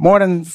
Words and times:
more 0.00 0.18
than, 0.18 0.46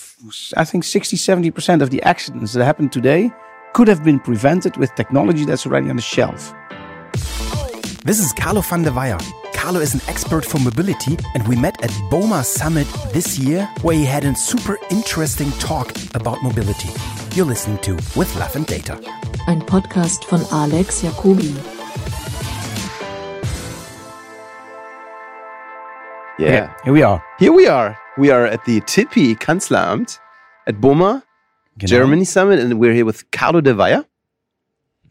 I 0.57 0.65
think, 0.65 0.83
60, 0.83 1.15
70% 1.15 1.81
of 1.83 1.91
the 1.91 2.01
accidents 2.01 2.53
that 2.53 2.65
happen 2.65 2.89
today 2.89 3.31
could 3.73 3.87
have 3.87 4.03
been 4.03 4.19
prevented 4.19 4.75
with 4.77 4.93
technology 4.95 5.45
that's 5.45 5.67
already 5.67 5.87
on 5.89 5.97
the 5.97 6.01
shelf. 6.01 6.51
This 8.03 8.19
is 8.19 8.33
Carlo 8.33 8.61
van 8.61 8.81
der 8.81 8.91
Weijer. 8.91 9.21
Carlo 9.53 9.79
is 9.79 9.93
an 9.93 10.01
expert 10.07 10.45
for 10.45 10.59
mobility, 10.59 11.17
and 11.35 11.47
we 11.47 11.55
met 11.55 11.81
at 11.83 11.91
BOMA 12.09 12.43
Summit 12.43 12.87
this 13.13 13.37
year, 13.37 13.69
where 13.83 13.95
he 13.95 14.05
had 14.05 14.25
a 14.25 14.33
super 14.35 14.79
interesting 14.89 15.51
talk 15.53 15.91
about 16.15 16.41
mobility. 16.41 16.89
You're 17.35 17.45
listening 17.45 17.77
to 17.79 17.93
With 18.15 18.35
Love 18.37 18.55
and 18.55 18.65
Data. 18.65 18.99
Ein 19.47 19.61
Podcast 19.61 20.25
von 20.25 20.41
Alex 20.51 21.03
Jacobi. 21.03 21.74
Yeah. 26.37 26.73
Here 26.83 26.91
we 26.91 27.01
are. 27.01 27.23
Here 27.39 27.53
we 27.53 27.65
are. 27.65 27.97
We 28.17 28.29
are 28.29 28.45
at 28.45 28.65
the 28.65 28.81
Tipi 28.81 29.35
Kanzleramt 29.35 30.19
at 30.67 30.81
BOMA, 30.81 31.23
Genau. 31.77 31.87
Germany 31.87 32.25
Summit, 32.25 32.59
and 32.59 32.77
we're 32.77 32.93
here 32.93 33.05
with 33.05 33.29
Carlo 33.31 33.61
de 33.61 33.73
Weijer. 33.73 34.05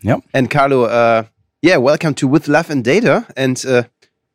Yep. 0.02 0.20
And 0.34 0.50
Carlo, 0.50 0.84
uh, 0.84 1.24
yeah, 1.62 1.78
welcome 1.78 2.12
to 2.16 2.28
With 2.28 2.47
Love 2.47 2.69
and 2.69 2.84
Data. 2.84 3.27
And 3.38 3.62
uh, 3.66 3.84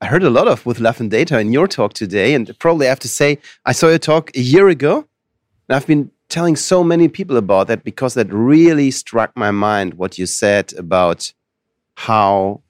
I 0.02 0.07
heard 0.07 0.23
a 0.23 0.31
lot 0.31 0.48
of 0.48 0.65
With 0.65 0.79
Love 0.79 0.99
and 0.99 1.12
Data 1.12 1.38
in 1.39 1.53
your 1.53 1.67
talk 1.67 1.93
today. 1.93 2.34
And 2.34 2.57
probably 2.57 2.88
I 2.88 2.90
have 2.90 2.99
to 3.01 3.07
say, 3.07 3.37
I 3.65 3.71
saw 3.71 3.90
your 3.90 3.99
talk 3.99 4.35
a 4.35 4.41
year 4.41 4.67
ago. 4.67 5.07
And 5.67 5.76
I've 5.76 5.85
been 5.85 6.09
telling 6.27 6.55
so 6.55 6.84
many 6.84 7.07
people 7.07 7.37
about 7.37 7.67
that 7.67 7.84
because 7.84 8.15
that 8.15 8.34
really 8.34 8.90
struck 8.90 9.35
my 9.35 9.51
mind 9.51 9.93
what 9.95 10.17
you 10.17 10.26
said 10.26 10.73
about 10.73 11.34
how 11.95 12.62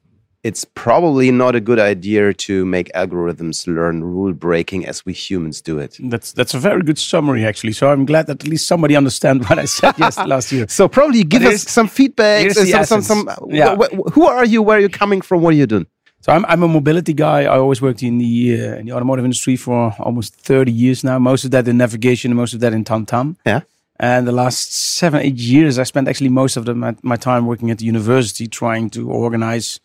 it's 0.44 0.64
probably 0.64 1.32
not 1.32 1.54
a 1.56 1.60
good 1.60 1.80
idea 1.80 2.34
to 2.34 2.66
make 2.66 2.90
algorithms 2.94 3.68
learn 3.68 4.04
rule 4.04 4.32
breaking 4.34 4.86
as 4.86 5.06
we 5.06 5.12
humans 5.12 5.62
do 5.62 5.80
it. 5.80 5.98
That's 6.00 6.32
that's 6.32 6.54
a 6.54 6.60
very 6.60 6.82
good 6.82 6.98
summary, 6.98 7.46
actually. 7.46 7.74
So 7.74 7.90
I'm 7.92 8.06
glad 8.06 8.28
that 8.28 8.42
at 8.44 8.48
least 8.48 8.66
somebody 8.68 8.96
understand 8.96 9.48
what 9.50 9.60
I 9.60 9.66
said 9.66 9.96
yes 9.98 10.16
some 10.50 10.58
year. 10.58 10.68
So 10.70 10.88
probably 10.88 11.24
give 11.24 11.44
us 11.44 11.64
some 11.64 11.88
feedback. 11.88 12.52
uh, 12.52 12.84
some, 12.86 13.02
some, 13.02 13.02
some. 13.02 13.30
Yeah. 13.50 13.76
wh- 13.76 13.94
wh- 13.94 14.12
who 14.14 14.28
are 14.28 14.46
you? 14.46 14.62
Where 14.62 14.78
are 14.78 14.82
you 14.82 14.90
coming 14.90 15.22
from? 15.22 15.42
What 15.42 15.54
are 15.54 15.58
you 15.58 15.68
doing? 15.68 15.88
So 16.22 16.32
I'm 16.34 16.46
I'm 16.46 16.64
a 16.64 16.68
mobility 16.68 17.14
guy. 17.14 17.42
I 17.44 17.58
always 17.58 17.82
worked 17.82 18.02
in 18.04 18.18
the 18.18 18.62
uh, 18.62 18.76
in 18.80 18.86
the 18.86 18.94
automotive 18.94 19.26
industry 19.26 19.58
for 19.58 19.94
almost 20.00 20.36
30 20.36 20.72
years 20.72 21.04
now. 21.04 21.20
Most 21.20 21.44
of 21.46 21.52
that 21.52 21.68
in 21.68 21.78
navigation, 21.78 22.34
most 22.34 22.54
of 22.54 22.62
that 22.62 22.72
in 22.74 22.84
TomTom. 22.86 23.36
Yeah. 23.46 23.62
And 24.02 24.26
the 24.26 24.32
last 24.32 24.74
seven 24.74 25.20
eight 25.22 25.36
years, 25.36 25.78
I 25.78 25.84
spent 25.84 26.08
actually 26.08 26.30
most 26.30 26.56
of 26.56 26.64
the, 26.64 26.74
my, 26.74 26.96
my 27.04 27.18
time 27.18 27.46
working 27.46 27.70
at 27.70 27.80
the 27.80 27.86
university, 27.86 28.48
trying 28.48 28.90
to 28.92 29.12
organize 29.12 29.82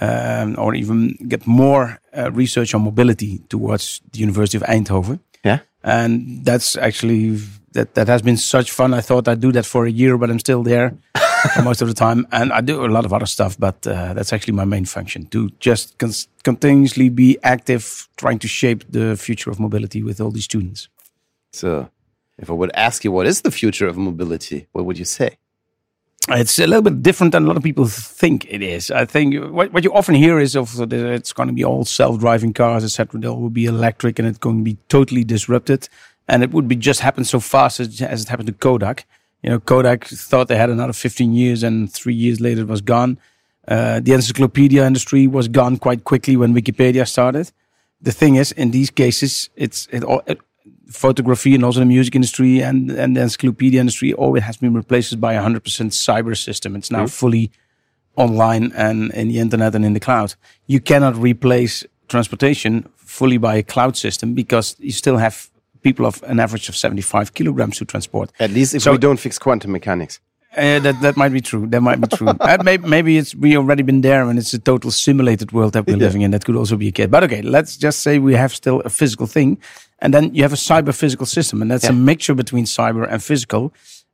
um, 0.00 0.56
or 0.58 0.74
even 0.74 1.16
get 1.28 1.46
more 1.46 2.00
uh, 2.16 2.30
research 2.32 2.74
on 2.74 2.82
mobility 2.82 3.38
towards 3.48 4.00
the 4.12 4.18
University 4.20 4.56
of 4.56 4.62
Eindhoven. 4.64 5.20
Yeah. 5.44 5.60
and 5.82 6.44
that's 6.44 6.76
actually 6.76 7.38
that 7.72 7.94
that 7.94 8.08
has 8.08 8.22
been 8.22 8.36
such 8.36 8.70
fun. 8.72 8.92
I 8.94 9.00
thought 9.00 9.28
I'd 9.28 9.40
do 9.40 9.52
that 9.52 9.64
for 9.64 9.86
a 9.86 9.90
year, 9.90 10.18
but 10.18 10.28
I'm 10.30 10.38
still 10.38 10.62
there 10.62 10.92
for 11.54 11.62
most 11.62 11.80
of 11.82 11.88
the 11.88 11.94
time, 11.94 12.26
and 12.30 12.52
I 12.52 12.60
do 12.60 12.84
a 12.84 12.88
lot 12.88 13.04
of 13.04 13.12
other 13.12 13.26
stuff. 13.26 13.56
But 13.58 13.86
uh, 13.86 14.12
that's 14.14 14.32
actually 14.32 14.54
my 14.54 14.64
main 14.66 14.84
function 14.84 15.26
to 15.26 15.48
just 15.60 15.96
cons- 15.98 16.28
continuously 16.42 17.08
be 17.08 17.38
active, 17.42 18.08
trying 18.16 18.38
to 18.40 18.48
shape 18.48 18.84
the 18.90 19.16
future 19.16 19.50
of 19.50 19.58
mobility 19.58 20.02
with 20.02 20.20
all 20.20 20.30
these 20.30 20.44
students. 20.44 20.88
So, 21.52 21.88
if 22.38 22.50
I 22.50 22.52
would 22.52 22.72
ask 22.74 23.04
you 23.04 23.12
what 23.12 23.26
is 23.26 23.40
the 23.42 23.50
future 23.50 23.86
of 23.88 23.96
mobility, 23.96 24.66
what 24.72 24.84
would 24.84 24.98
you 24.98 25.06
say? 25.06 25.38
It's 26.28 26.58
a 26.58 26.66
little 26.66 26.82
bit 26.82 27.02
different 27.02 27.32
than 27.32 27.44
a 27.44 27.46
lot 27.46 27.56
of 27.56 27.62
people 27.62 27.86
think 27.86 28.46
it 28.48 28.62
is. 28.62 28.90
I 28.90 29.04
think 29.04 29.34
what, 29.52 29.72
what 29.72 29.84
you 29.84 29.92
often 29.92 30.14
hear 30.14 30.38
is 30.38 30.54
of 30.54 30.76
the, 30.76 31.12
it's 31.12 31.32
going 31.32 31.48
to 31.48 31.52
be 31.52 31.64
all 31.64 31.84
self-driving 31.84 32.52
cars, 32.52 32.84
etc. 32.84 33.20
They 33.20 33.28
will 33.28 33.50
be 33.50 33.64
electric, 33.64 34.18
and 34.18 34.28
it's 34.28 34.38
going 34.38 34.58
to 34.58 34.64
be 34.64 34.76
totally 34.88 35.24
disrupted. 35.24 35.88
And 36.28 36.42
it 36.42 36.52
would 36.52 36.68
be 36.68 36.76
just 36.76 37.00
happen 37.00 37.24
so 37.24 37.40
fast 37.40 37.80
as, 37.80 38.00
as 38.02 38.22
it 38.22 38.28
happened 38.28 38.48
to 38.48 38.52
Kodak. 38.52 39.06
You 39.42 39.50
know, 39.50 39.58
Kodak 39.58 40.04
thought 40.04 40.48
they 40.48 40.56
had 40.56 40.70
another 40.70 40.92
15 40.92 41.32
years, 41.32 41.62
and 41.62 41.90
three 41.90 42.14
years 42.14 42.40
later 42.40 42.60
it 42.60 42.68
was 42.68 42.82
gone. 42.82 43.18
Uh, 43.66 44.00
the 44.00 44.12
encyclopedia 44.12 44.86
industry 44.86 45.26
was 45.26 45.48
gone 45.48 45.78
quite 45.78 46.04
quickly 46.04 46.36
when 46.36 46.54
Wikipedia 46.54 47.08
started. 47.08 47.50
The 48.02 48.12
thing 48.12 48.36
is, 48.36 48.52
in 48.52 48.70
these 48.70 48.90
cases, 48.90 49.50
it's 49.56 49.88
it 49.90 50.04
all. 50.04 50.22
It, 50.26 50.38
photography 50.90 51.54
and 51.54 51.64
also 51.64 51.80
the 51.80 51.86
music 51.86 52.14
industry 52.14 52.60
and, 52.60 52.90
and 52.90 53.16
the 53.16 53.20
encyclopedia 53.22 53.80
industry, 53.80 54.12
all 54.12 54.34
it 54.36 54.42
has 54.42 54.56
been 54.56 54.74
replaced 54.74 55.20
by 55.20 55.34
a 55.34 55.42
100% 55.42 55.60
cyber 55.92 56.36
system. 56.36 56.76
It's 56.76 56.90
now 56.90 57.06
fully 57.06 57.50
online 58.16 58.72
and 58.76 59.12
in 59.12 59.28
the 59.28 59.38
internet 59.38 59.74
and 59.74 59.84
in 59.84 59.92
the 59.92 60.00
cloud. 60.00 60.34
You 60.66 60.80
cannot 60.80 61.16
replace 61.16 61.84
transportation 62.08 62.88
fully 62.96 63.38
by 63.38 63.54
a 63.56 63.62
cloud 63.62 63.96
system 63.96 64.34
because 64.34 64.76
you 64.78 64.92
still 64.92 65.16
have 65.16 65.48
people 65.82 66.04
of 66.06 66.22
an 66.24 66.40
average 66.40 66.68
of 66.68 66.76
75 66.76 67.34
kilograms 67.34 67.78
to 67.78 67.84
transport. 67.84 68.30
At 68.40 68.50
least 68.50 68.74
if 68.74 68.82
So- 68.82 68.92
we 68.92 68.98
don't 68.98 69.18
fix 69.20 69.38
quantum 69.38 69.72
mechanics. 69.72 70.20
Uh, 70.56 70.80
that 70.80 71.00
that 71.00 71.16
might 71.16 71.32
be 71.32 71.40
true. 71.40 71.64
That 71.68 71.80
might 71.80 72.00
be 72.00 72.08
true. 72.08 72.26
uh, 72.40 72.58
maybe, 72.64 72.84
maybe 72.88 73.16
it's 73.18 73.36
we 73.36 73.56
already 73.56 73.84
been 73.84 74.00
there, 74.00 74.28
and 74.28 74.36
it's 74.36 74.52
a 74.52 74.58
total 74.58 74.90
simulated 74.90 75.52
world 75.52 75.72
that 75.74 75.86
we're 75.86 75.92
Yeah. 75.96 76.02
living 76.06 76.22
in. 76.22 76.32
That 76.32 76.44
could 76.44 76.56
also 76.56 76.76
be 76.76 76.88
a 76.88 76.90
case. 76.90 77.06
But 77.06 77.22
okay, 77.22 77.40
let's 77.40 77.76
just 77.76 78.00
say 78.00 78.18
we 78.18 78.34
have 78.34 78.52
still 78.52 78.80
a 78.84 78.88
physical 78.88 79.28
thing, 79.28 79.58
and 80.00 80.12
then 80.12 80.34
you 80.34 80.42
have 80.42 80.52
a 80.52 80.56
cyber 80.56 80.94
physical 80.94 81.26
system, 81.26 81.62
and 81.62 81.70
that's 81.70 81.88
a 81.88 81.92
mixture 81.92 82.34
between 82.34 82.64
cyber 82.64 83.06
and 83.10 83.22
physical. 83.22 83.72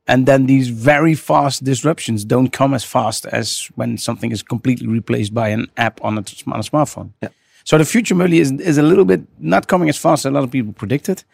And 0.09 0.25
then 0.25 0.45
these 0.45 0.69
very 0.69 1.15
fast 1.15 1.63
disruptions 1.63 2.25
don't 2.25 2.49
come 2.49 2.73
as 2.73 2.85
fast 2.85 3.25
as 3.25 3.69
when 3.75 3.97
something 3.97 4.31
is 4.31 4.41
completely 4.41 4.87
replaced 4.87 5.33
by 5.33 5.49
an 5.49 5.67
app 5.75 5.99
on 6.01 6.17
a, 6.17 6.23
on 6.47 6.59
a 6.59 6.63
smartphone. 6.63 7.11
Yeah. 7.21 7.29
So 7.65 7.77
the 7.77 7.83
future 7.83 8.15
really 8.15 8.39
is 8.39 8.51
is 8.51 8.77
a 8.77 8.81
little 8.81 9.03
bit 9.03 9.21
not 9.39 9.67
coming 9.67 9.89
as 9.89 9.97
fast 9.97 10.25
as 10.25 10.29
a 10.29 10.31
lot 10.31 10.43
of 10.43 10.51
people 10.51 10.71
predicted, 10.71 11.25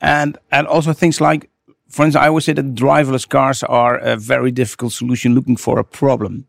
and 0.00 0.38
and 0.50 0.68
also 0.68 0.92
things 0.92 1.20
like, 1.20 1.50
for 1.88 2.04
instance, 2.04 2.24
I 2.24 2.28
always 2.28 2.44
say 2.44 2.54
that 2.54 2.74
driverless 2.74 3.26
cars 3.28 3.64
are 3.64 3.98
a 3.98 4.16
very 4.16 4.52
difficult 4.52 4.92
solution 4.92 5.34
looking 5.34 5.58
for 5.58 5.80
a 5.80 5.84
problem. 5.84 6.46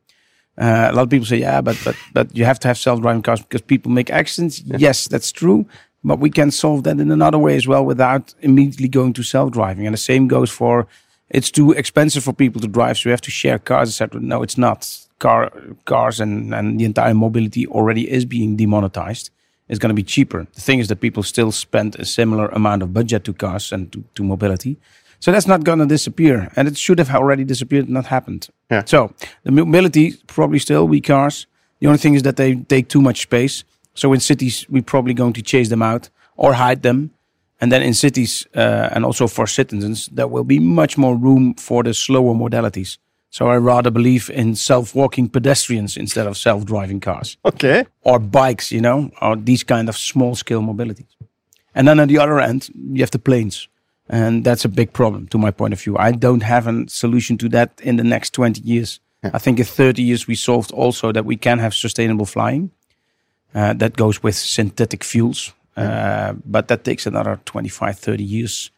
Uh, 0.58 0.90
a 0.92 0.94
lot 0.94 1.04
of 1.04 1.10
people 1.10 1.26
say, 1.26 1.40
yeah, 1.40 1.62
but 1.62 1.82
but 1.84 1.96
but 2.14 2.38
you 2.38 2.46
have 2.46 2.60
to 2.60 2.68
have 2.68 2.78
self-driving 2.78 3.24
cars 3.24 3.42
because 3.42 3.66
people 3.66 3.92
make 3.92 4.12
accidents. 4.14 4.62
Yes, 4.78 5.08
that's 5.08 5.32
true, 5.32 5.66
but 6.04 6.20
we 6.20 6.30
can 6.30 6.52
solve 6.52 6.84
that 6.84 7.00
in 7.00 7.12
another 7.12 7.38
way 7.38 7.56
as 7.56 7.68
well 7.68 7.86
without 7.86 8.34
immediately 8.42 8.88
going 8.88 9.14
to 9.14 9.24
self-driving. 9.24 9.86
And 9.86 9.94
the 9.94 9.98
same 10.00 10.28
goes 10.28 10.50
for 10.50 10.88
it's 11.30 11.52
too 11.52 11.72
expensive 11.72 12.24
for 12.24 12.34
people 12.34 12.62
to 12.62 12.68
drive, 12.68 12.98
so 12.98 13.10
we 13.10 13.12
have 13.12 13.22
to 13.22 13.32
share 13.32 13.58
cars, 13.58 13.90
etc. 13.90 14.20
No, 14.22 14.44
it's 14.44 14.58
not. 14.58 15.08
Car 15.20 15.52
cars 15.86 16.20
and 16.20 16.54
and 16.54 16.80
the 16.80 16.86
entire 16.86 17.14
mobility 17.14 17.68
already 17.68 18.10
is 18.10 18.26
being 18.26 18.58
demonetized. 18.58 19.30
It's 19.70 19.80
going 19.80 19.96
to 19.96 20.04
be 20.04 20.04
cheaper. 20.04 20.48
The 20.54 20.62
thing 20.62 20.80
is 20.80 20.88
that 20.88 21.00
people 21.00 21.24
still 21.24 21.52
spend 21.52 21.96
a 21.96 22.06
similar 22.06 22.48
amount 22.50 22.84
of 22.84 22.92
budget 22.94 23.24
to 23.24 23.34
cars 23.34 23.72
and 23.72 23.90
to, 23.94 24.04
to 24.16 24.24
mobility. 24.24 24.78
So 25.22 25.32
that's 25.32 25.48
not 25.48 25.64
going 25.64 25.80
to 25.80 25.86
disappear. 25.86 26.52
And 26.56 26.68
it 26.68 26.78
should 26.78 27.00
have 27.00 27.12
already 27.12 27.46
disappeared, 27.46 27.88
not 27.88 28.08
happened. 28.08 28.50
Yeah. 28.70 28.84
So 28.86 29.14
the 29.44 29.52
mobility 29.52 30.16
probably 30.28 30.60
still 30.60 30.88
we 30.88 31.00
cars. 31.00 31.48
The 31.80 31.88
only 31.88 32.00
thing 32.00 32.16
is 32.16 32.24
that 32.24 32.36
they 32.36 32.56
take 32.56 32.90
too 32.90 33.02
much 33.02 33.22
space. 33.22 33.64
So 33.94 34.14
in 34.14 34.20
cities, 34.20 34.66
we're 34.70 34.84
probably 34.84 35.14
going 35.14 35.34
to 35.34 35.42
chase 35.42 35.70
them 35.70 35.82
out 35.82 36.10
or 36.36 36.54
hide 36.54 36.82
them. 36.82 37.12
And 37.60 37.72
then 37.72 37.84
in 37.84 37.94
cities 37.94 38.48
uh, 38.56 38.90
and 38.92 39.06
also 39.06 39.28
for 39.28 39.46
citizens, 39.48 40.08
there 40.12 40.28
will 40.28 40.44
be 40.44 40.60
much 40.60 40.98
more 40.98 41.16
room 41.16 41.54
for 41.56 41.84
the 41.84 41.94
slower 41.94 42.34
modalities. 42.34 42.98
So 43.30 43.48
I 43.48 43.58
rather 43.58 43.92
believe 43.92 44.30
in 44.30 44.56
self-walking 44.56 45.30
pedestrians 45.30 45.96
instead 45.96 46.28
of 46.28 46.36
self-driving 46.38 47.00
cars 47.00 47.38
Okay. 47.46 47.86
or 48.02 48.20
bikes, 48.20 48.72
you 48.72 48.82
know, 48.82 49.10
or 49.22 49.36
these 49.38 49.64
kind 49.64 49.88
of 49.90 49.96
small 49.98 50.36
scale 50.36 50.62
mobilities. 50.62 51.16
And 51.76 51.88
then 51.88 52.00
on 52.00 52.08
the 52.08 52.18
other 52.18 52.40
end, 52.42 52.70
you 52.94 53.02
have 53.02 53.12
the 53.12 53.20
planes. 53.20 53.68
And 54.10 54.44
that's 54.44 54.66
a 54.66 54.70
big 54.70 54.92
problem 54.92 55.28
to 55.28 55.38
my 55.38 55.52
point 55.52 55.74
of 55.74 55.82
view. 55.82 55.96
I 55.98 56.12
don't 56.12 56.44
have 56.44 56.68
a 56.68 56.90
solution 56.90 57.38
to 57.38 57.50
that 57.50 57.80
in 57.82 57.96
the 57.96 58.04
next 58.04 58.34
20 58.34 58.60
years. 58.62 59.00
I 59.24 59.38
think 59.38 59.60
in 59.60 59.66
30 59.66 60.02
years, 60.02 60.28
we 60.28 60.36
solved 60.36 60.72
also 60.72 61.12
that 61.14 61.24
we 61.26 61.38
can 61.38 61.60
have 61.60 61.74
sustainable 61.74 62.26
flying. 62.26 62.72
Uh, 63.54 63.74
that 63.74 63.98
goes 63.98 64.24
with 64.24 64.36
synthetic 64.36 65.04
fuels. 65.04 65.54
Uh, 65.76 66.34
but 66.46 66.68
that 66.68 66.84
takes 66.84 67.06
another 67.06 67.40
25, 67.46 67.98
30 67.98 68.24
years, 68.24 68.72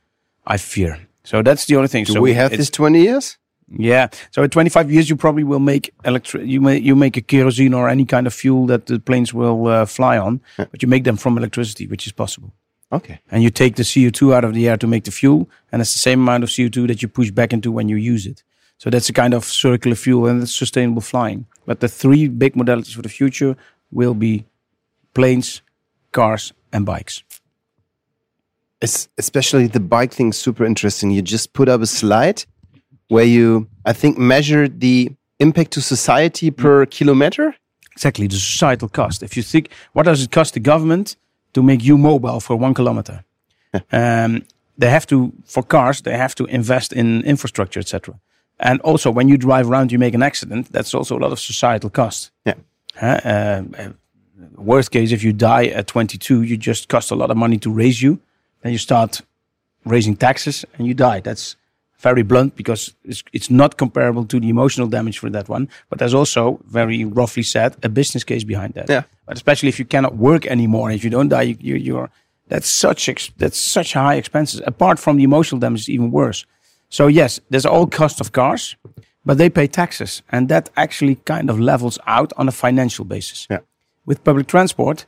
I 0.45 0.57
fear. 0.57 1.00
So 1.23 1.41
that's 1.41 1.65
the 1.65 1.75
only 1.75 1.88
thing. 1.88 2.06
Do 2.06 2.13
so 2.13 2.21
we 2.21 2.33
have 2.33 2.51
this 2.51 2.69
20 2.69 3.01
years? 3.01 3.38
yeah. 3.77 4.09
So 4.31 4.44
in 4.44 4.50
25 4.50 4.92
years, 4.92 5.09
you 5.09 5.15
probably 5.15 5.44
will 5.44 5.59
make 5.59 5.94
electric. 6.06 6.45
You 6.45 6.62
make 6.62 6.83
you 6.83 6.95
make 6.95 7.18
a 7.18 7.21
kerosene 7.21 7.74
or 7.74 7.89
any 7.89 8.06
kind 8.06 8.27
of 8.27 8.33
fuel 8.33 8.65
that 8.68 8.86
the 8.86 9.00
planes 9.00 9.33
will 9.33 9.68
uh, 9.68 9.86
fly 9.86 10.18
on, 10.18 10.42
but 10.57 10.81
you 10.81 10.88
make 10.88 11.03
them 11.03 11.18
from 11.18 11.38
electricity, 11.38 11.88
which 11.88 12.06
is 12.06 12.12
possible. 12.12 12.53
Okay. 12.92 13.19
And 13.31 13.42
you 13.42 13.50
take 13.50 13.75
the 13.75 13.83
CO2 13.83 14.33
out 14.33 14.44
of 14.44 14.53
the 14.53 14.69
air 14.69 14.77
to 14.77 14.86
make 14.86 15.06
the 15.06 15.12
fuel, 15.12 15.50
and 15.71 15.81
it's 15.81 15.94
the 15.94 16.00
same 16.00 16.21
amount 16.21 16.44
of 16.44 16.50
CO2 16.50 16.88
that 16.88 17.01
you 17.01 17.07
push 17.07 17.31
back 17.31 17.51
into 17.51 17.71
when 17.71 17.89
you 17.89 17.95
use 17.95 18.27
it. 18.27 18.44
So 18.77 18.89
that's 18.89 19.09
a 19.09 19.13
kind 19.13 19.33
of 19.33 19.45
circular 19.45 19.95
fuel, 19.95 20.27
and 20.27 20.44
it's 20.44 20.53
sustainable 20.53 21.01
flying. 21.01 21.48
But 21.65 21.80
the 21.80 21.88
three 21.88 22.27
big 22.27 22.53
modalities 22.53 22.94
for 22.94 23.01
the 23.01 23.09
future 23.09 23.56
will 23.92 24.13
be 24.13 24.45
planes, 25.13 25.62
cars, 26.12 26.54
and 26.71 26.86
bikes. 26.86 27.24
Es- 28.81 29.07
especially 29.18 29.68
the 29.68 29.80
bike 29.80 30.12
thing 30.13 30.30
is 30.30 30.38
super 30.38 30.65
interesting. 30.65 31.12
You 31.12 31.21
just 31.21 31.54
put 31.54 31.69
up 31.69 31.81
a 31.81 31.86
slide 31.86 32.45
where 33.07 33.25
you, 33.25 33.68
I 33.86 33.94
think, 33.94 34.18
measured 34.18 34.80
the 34.80 35.12
impact 35.39 35.71
to 35.71 35.81
society 35.81 36.51
per 36.51 36.86
kilometer. 36.86 37.56
Exactly, 37.92 38.27
the 38.27 38.36
societal 38.36 38.89
cost. 38.89 39.24
If 39.24 39.38
you 39.38 39.44
think, 39.44 39.69
what 39.94 40.04
does 40.04 40.24
it 40.24 40.31
cost 40.31 40.54
the 40.54 40.60
government 40.60 41.15
to 41.54 41.62
make 41.62 41.83
you 41.83 41.98
mobile 41.98 42.39
for 42.39 42.56
one 42.56 42.74
kilometer? 42.74 43.24
um, 43.92 44.44
they 44.77 44.89
have 44.89 45.06
to 45.06 45.31
for 45.45 45.63
cars 45.63 46.01
they 46.01 46.18
have 46.18 46.33
to 46.36 46.45
invest 46.45 46.94
in 46.94 47.24
infrastructure, 47.24 47.80
etc. 47.80 48.19
And 48.60 48.81
also, 48.81 49.12
when 49.12 49.27
you 49.27 49.38
drive 49.38 49.69
around, 49.69 49.92
you 49.92 50.00
make 50.00 50.15
an 50.15 50.24
accident. 50.24 50.71
That's 50.71 50.94
also 50.94 51.18
a 51.18 51.19
lot 51.19 51.31
of 51.31 51.39
societal 51.39 51.89
cost. 51.89 52.31
Yeah. 52.45 52.56
Uh, 53.01 53.06
uh, 53.06 53.89
worst 54.56 54.92
case, 54.92 55.12
if 55.12 55.24
you 55.24 55.34
die 55.34 55.66
at 55.68 55.88
22, 55.88 56.44
you 56.44 56.57
just 56.57 56.90
cost 56.90 57.12
a 57.12 57.16
lot 57.16 57.31
of 57.31 57.38
money 57.38 57.57
to 57.60 57.72
raise 57.72 58.01
you. 58.01 58.19
Then 58.62 58.72
you 58.72 58.78
start 58.78 59.22
raising 59.86 60.16
taxes 60.16 60.66
and 60.78 60.88
you 60.88 60.94
die. 60.94 61.19
That's 61.19 61.56
very 62.00 62.24
blunt 62.24 62.56
because 62.56 62.94
it's, 63.04 63.24
it's 63.31 63.50
not 63.50 63.78
comparable 63.78 64.25
to 64.25 64.40
the 64.40 64.50
emotional 64.50 64.88
damage 64.88 65.19
for 65.19 65.30
that 65.30 65.50
one. 65.50 65.69
But 65.90 66.00
there's 66.00 66.13
also, 66.13 66.60
very 66.66 67.06
roughly 67.06 67.44
said, 67.44 67.75
a 67.84 67.90
business 67.90 68.24
case 68.24 68.44
behind 68.44 68.74
that. 68.74 68.90
Yeah. 68.90 69.04
But 69.25 69.38
especially 69.38 69.69
if 69.69 69.80
you 69.80 69.86
cannot 69.86 70.18
work 70.18 70.46
anymore, 70.46 70.92
if 70.92 71.04
you 71.04 71.10
don't 71.10 71.30
die, 71.30 71.44
you, 71.44 71.57
you, 71.60 71.75
you're 71.75 72.10
that's 72.48 72.69
such 72.69 73.10
ex, 73.10 73.31
that's 73.38 73.57
such 73.57 73.94
high 73.94 74.16
expenses. 74.16 74.62
Apart 74.68 75.00
from 75.00 75.18
the 75.18 75.24
emotional 75.24 75.60
damage, 75.60 75.81
it's 75.81 75.89
even 75.89 76.12
worse. 76.12 76.46
So 76.89 77.07
yes, 77.07 77.39
there's 77.50 77.66
all 77.66 77.88
cost 77.88 78.22
of 78.22 78.31
cars, 78.31 78.75
but 79.25 79.38
they 79.38 79.50
pay 79.50 79.68
taxes, 79.68 80.22
and 80.31 80.50
that 80.50 80.69
actually 80.75 81.16
kind 81.16 81.50
of 81.50 81.60
levels 81.60 81.98
out 82.06 82.34
on 82.38 82.48
a 82.48 82.51
financial 82.51 83.06
basis. 83.06 83.48
Yeah. 83.50 83.60
With 84.05 84.23
public 84.23 84.47
transport, 84.47 85.05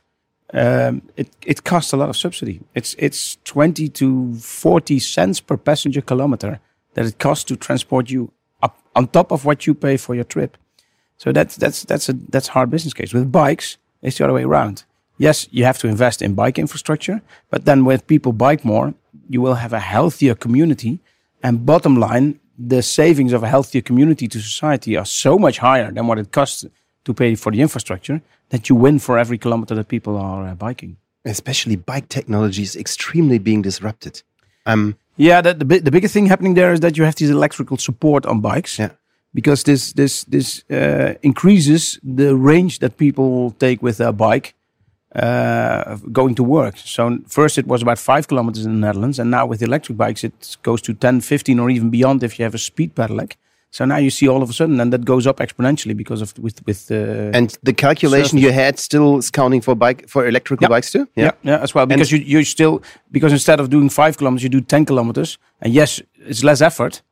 um, 0.53 1.01
it 1.17 1.29
it 1.45 1.63
costs 1.63 1.93
a 1.93 1.97
lot 1.97 2.09
of 2.09 2.15
subsidy. 2.15 2.61
It's 2.73 2.95
it's 2.97 3.37
twenty 3.43 3.89
to 3.89 4.35
forty 4.35 4.99
cents 4.99 5.41
per 5.41 5.57
passenger 5.57 6.01
kilometer 6.01 6.59
that 6.93 7.05
it 7.05 7.19
costs 7.19 7.43
to 7.45 7.55
transport 7.55 8.09
you 8.09 8.31
up 8.61 8.77
on 8.95 9.07
top 9.07 9.31
of 9.31 9.45
what 9.45 9.67
you 9.67 9.73
pay 9.73 9.97
for 9.97 10.15
your 10.15 10.23
trip. 10.23 10.57
So 11.17 11.31
that's 11.31 11.55
that's 11.57 11.83
that's 11.83 12.09
a 12.09 12.13
that's 12.13 12.49
hard 12.49 12.69
business 12.69 12.93
case. 12.93 13.13
With 13.13 13.31
bikes, 13.31 13.77
it's 14.01 14.17
the 14.17 14.23
other 14.23 14.33
way 14.33 14.43
around. 14.43 14.85
Yes, 15.17 15.47
you 15.51 15.63
have 15.65 15.77
to 15.79 15.87
invest 15.87 16.21
in 16.21 16.35
bike 16.35 16.59
infrastructure, 16.59 17.21
but 17.49 17.65
then 17.65 17.85
when 17.85 17.99
people 18.01 18.33
bike 18.33 18.65
more, 18.65 18.93
you 19.29 19.41
will 19.41 19.55
have 19.55 19.73
a 19.73 19.79
healthier 19.79 20.35
community. 20.35 20.99
And 21.41 21.65
bottom 21.65 21.95
line, 21.95 22.39
the 22.57 22.81
savings 22.81 23.33
of 23.33 23.43
a 23.43 23.47
healthier 23.47 23.81
community 23.81 24.27
to 24.27 24.39
society 24.39 24.97
are 24.97 25.05
so 25.05 25.37
much 25.37 25.59
higher 25.59 25.91
than 25.91 26.07
what 26.07 26.19
it 26.19 26.31
costs 26.31 26.65
to 27.05 27.13
pay 27.13 27.35
for 27.35 27.51
the 27.51 27.61
infrastructure 27.61 28.21
that 28.49 28.69
you 28.69 28.75
win 28.75 28.99
for 28.99 29.17
every 29.17 29.37
kilometer 29.37 29.75
that 29.75 29.87
people 29.87 30.17
are 30.17 30.47
uh, 30.47 30.55
biking. 30.55 30.97
Especially 31.23 31.75
bike 31.75 32.07
technology 32.09 32.61
is 32.61 32.75
extremely 32.75 33.39
being 33.39 33.63
disrupted. 33.63 34.21
Um, 34.65 34.95
Yeah, 35.17 35.41
the, 35.41 35.53
the, 35.53 35.65
bi- 35.65 35.79
the 35.79 35.91
biggest 35.91 36.13
thing 36.13 36.27
happening 36.27 36.55
there 36.55 36.73
is 36.73 36.79
that 36.81 36.97
you 36.97 37.05
have 37.05 37.15
this 37.15 37.29
electrical 37.29 37.77
support 37.77 38.25
on 38.25 38.41
bikes. 38.41 38.77
Yeah. 38.77 38.89
Because 39.33 39.63
this 39.63 39.93
this 39.93 40.23
this 40.25 40.63
uh, 40.69 41.13
increases 41.21 41.99
the 42.15 42.35
range 42.35 42.79
that 42.79 42.95
people 42.97 43.51
take 43.59 43.81
with 43.81 43.97
their 43.97 44.13
bike 44.13 44.53
uh, 45.15 45.97
going 46.11 46.35
to 46.35 46.43
work. 46.43 46.77
So 46.77 47.19
first 47.27 47.57
it 47.57 47.67
was 47.67 47.81
about 47.81 47.99
five 47.99 48.27
kilometers 48.27 48.65
in 48.65 48.73
the 48.73 48.87
Netherlands, 48.87 49.19
and 49.19 49.29
now 49.29 49.45
with 49.45 49.61
electric 49.61 49.97
bikes 49.97 50.23
it 50.23 50.57
goes 50.63 50.81
to 50.81 50.93
10, 50.93 51.21
15, 51.21 51.59
or 51.59 51.69
even 51.69 51.89
beyond 51.89 52.23
if 52.23 52.39
you 52.39 52.43
have 52.43 52.55
a 52.55 52.57
speed 52.59 52.95
pedelec. 52.95 53.35
So 53.77 53.83
now 53.85 53.97
you 53.97 54.09
see 54.09 54.29
all 54.29 54.41
of 54.41 54.49
a 54.49 54.53
sudden, 54.53 54.79
and 54.79 54.91
that 54.93 55.03
goes 55.03 55.27
up 55.27 55.37
exponentially 55.39 55.93
because 55.95 56.21
of 56.23 56.33
with 56.39 56.57
with 56.67 56.89
uh, 56.91 57.37
and 57.37 57.47
the 57.67 57.73
calculation 57.73 58.39
you 58.39 58.53
had 58.53 58.79
still 58.79 59.17
is 59.17 59.29
counting 59.31 59.61
for 59.63 59.75
bike 59.75 60.07
for 60.07 60.25
electrical 60.27 60.63
Yeah. 60.65 60.75
bikes 60.75 60.91
too. 60.91 61.05
yeah. 61.15 61.31
yeah, 61.43 61.63
as 61.63 61.73
well. 61.75 61.85
Because 61.85 62.11
you 62.15 62.19
you 62.37 62.43
still 62.45 62.79
because 63.11 63.33
instead 63.33 63.59
of 63.59 63.67
doing 63.69 63.89
five 63.91 64.13
kilometers, 64.17 64.43
you 64.43 64.49
do 64.49 64.61
ten 64.61 64.85
kilometers, 64.85 65.37
and 65.61 65.73
yes, 65.73 66.01
it's 66.29 66.41
less 66.43 66.61
effort, 66.61 67.03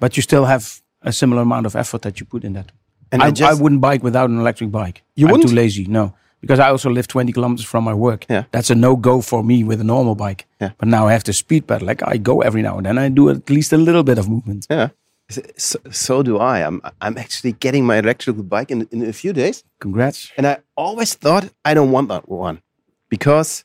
but 0.00 0.16
you 0.16 0.22
still 0.22 0.44
have 0.44 0.64
a 1.02 1.12
similar 1.12 1.42
amount 1.42 1.66
of 1.66 1.74
effort 1.76 2.00
that 2.02 2.18
you 2.18 2.26
put 2.26 2.44
in 2.44 2.52
that. 2.54 2.72
And 3.12 3.22
I, 3.22 3.26
I 3.26 3.30
just- 3.30 3.50
I 3.52 3.62
wouldn't 3.62 3.80
bike 3.80 4.02
without 4.04 4.30
an 4.30 4.38
electric 4.40 4.70
bike. 4.70 5.02
You 5.16 5.26
I'm 5.26 5.32
wouldn't? 5.32 5.50
too 5.50 5.56
lazy. 5.62 5.84
No, 5.86 6.12
because 6.40 6.58
I 6.66 6.70
also 6.70 6.90
live 6.90 7.06
twenty 7.06 7.32
kilometers 7.32 7.66
from 7.66 7.84
my 7.84 7.94
work. 7.94 8.24
Yeah. 8.30 8.44
that's 8.52 8.70
a 8.70 8.74
no 8.74 8.96
go 8.96 9.20
for 9.22 9.42
me 9.44 9.64
with 9.64 9.80
a 9.80 9.84
normal 9.84 10.14
bike. 10.14 10.44
Yeah. 10.60 10.70
But 10.78 10.88
now 10.88 11.08
I 11.08 11.12
have 11.12 11.24
to 11.24 11.32
speed 11.32 11.66
pedelec. 11.66 11.86
Like 11.90 12.02
I 12.14 12.18
go 12.22 12.40
every 12.42 12.62
now 12.62 12.76
and 12.78 12.86
then. 12.86 12.98
I 12.98 13.10
do 13.10 13.28
at 13.30 13.50
least 13.50 13.72
a 13.72 13.76
little 13.76 14.02
bit 14.02 14.18
of 14.18 14.28
movement. 14.28 14.66
Yeah. 14.70 14.88
So, 15.28 15.78
so 15.90 16.22
do 16.22 16.38
I. 16.38 16.60
I'm 16.60 16.80
I'm 17.00 17.18
actually 17.18 17.52
getting 17.52 17.84
my 17.84 17.96
electrical 17.98 18.44
bike 18.44 18.70
in 18.70 18.86
in 18.92 19.02
a 19.02 19.12
few 19.12 19.32
days, 19.32 19.64
Congrats. 19.80 20.30
and 20.36 20.46
I 20.46 20.58
always 20.76 21.14
thought 21.14 21.50
I 21.64 21.74
don't 21.74 21.90
want 21.90 22.08
that 22.08 22.28
one 22.28 22.62
because 23.08 23.64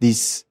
these 0.00 0.44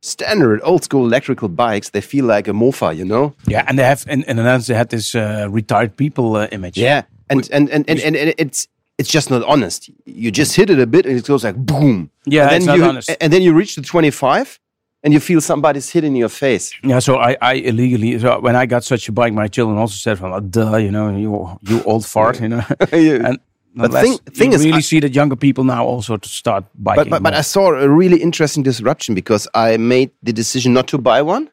standard 0.00 0.60
old 0.62 0.84
school 0.84 1.04
electrical 1.04 1.48
bikes 1.48 1.90
they 1.90 2.00
feel 2.00 2.24
like 2.24 2.46
a 2.46 2.52
mofa, 2.52 2.96
you 2.96 3.04
know. 3.04 3.34
Yeah, 3.46 3.64
and 3.66 3.76
they 3.78 3.84
have 3.84 4.04
in, 4.08 4.22
in 4.24 4.36
the 4.36 4.42
Netherlands 4.42 4.66
they 4.68 4.74
had 4.74 4.90
this 4.90 5.14
uh, 5.14 5.48
retired 5.50 5.96
people 5.96 6.36
uh, 6.36 6.46
image. 6.52 6.78
Yeah, 6.78 7.02
and 7.28 7.48
and, 7.50 7.68
and, 7.70 7.88
and 7.88 8.00
and 8.00 8.16
and 8.16 8.34
it's 8.38 8.68
it's 8.98 9.10
just 9.10 9.30
not 9.30 9.42
honest. 9.44 9.90
You 10.06 10.30
just 10.30 10.54
hit 10.56 10.70
it 10.70 10.78
a 10.78 10.86
bit, 10.86 11.06
and 11.06 11.16
it 11.18 11.26
goes 11.26 11.44
like 11.44 11.56
boom. 11.56 12.10
Yeah, 12.24 12.46
and 12.46 12.56
it's 12.56 12.66
not 12.66 12.78
you, 12.78 12.84
honest. 12.84 13.10
And 13.20 13.32
then 13.32 13.42
you 13.42 13.52
reach 13.52 13.74
the 13.74 13.82
twenty 13.82 14.10
five, 14.10 14.60
and 15.02 15.12
you 15.14 15.20
feel 15.20 15.40
somebody's 15.40 15.88
hitting 15.90 16.16
your 16.16 16.28
face. 16.28 16.72
Yeah, 16.82 16.98
so 17.00 17.16
I, 17.18 17.36
I 17.40 17.54
illegally 17.54 18.18
so 18.18 18.40
when 18.40 18.56
I 18.56 18.66
got 18.66 18.84
such 18.84 19.08
a 19.08 19.12
bike, 19.12 19.32
my 19.32 19.48
children 19.48 19.78
also 19.78 19.94
said, 19.96 20.20
"Well, 20.20 20.40
duh, 20.40 20.76
you 20.76 20.90
know, 20.90 21.08
you 21.16 21.58
you 21.70 21.82
old 21.84 22.04
fart, 22.04 22.40
you 22.40 22.48
know." 22.48 22.62
You- 22.92 23.22
and 23.26 23.38
But 23.74 23.92
thing- 23.92 24.18
thing 24.34 24.50
you 24.52 24.56
is, 24.58 24.64
really 24.64 24.78
I- 24.78 24.90
see 24.90 25.00
that 25.00 25.14
younger 25.14 25.36
people 25.36 25.62
now 25.64 25.84
also 25.86 26.16
to 26.16 26.28
start 26.28 26.64
biking. 26.74 27.04
but 27.04 27.10
but, 27.10 27.22
but. 27.22 27.34
I 27.34 27.42
saw 27.42 27.72
a 27.74 27.88
really 27.88 28.16
interesting 28.22 28.64
disruption 28.64 29.14
because 29.14 29.46
I 29.54 29.76
made 29.78 30.10
the 30.26 30.32
decision 30.32 30.72
not 30.72 30.86
to 30.88 30.98
buy 30.98 31.22
one, 31.22 31.48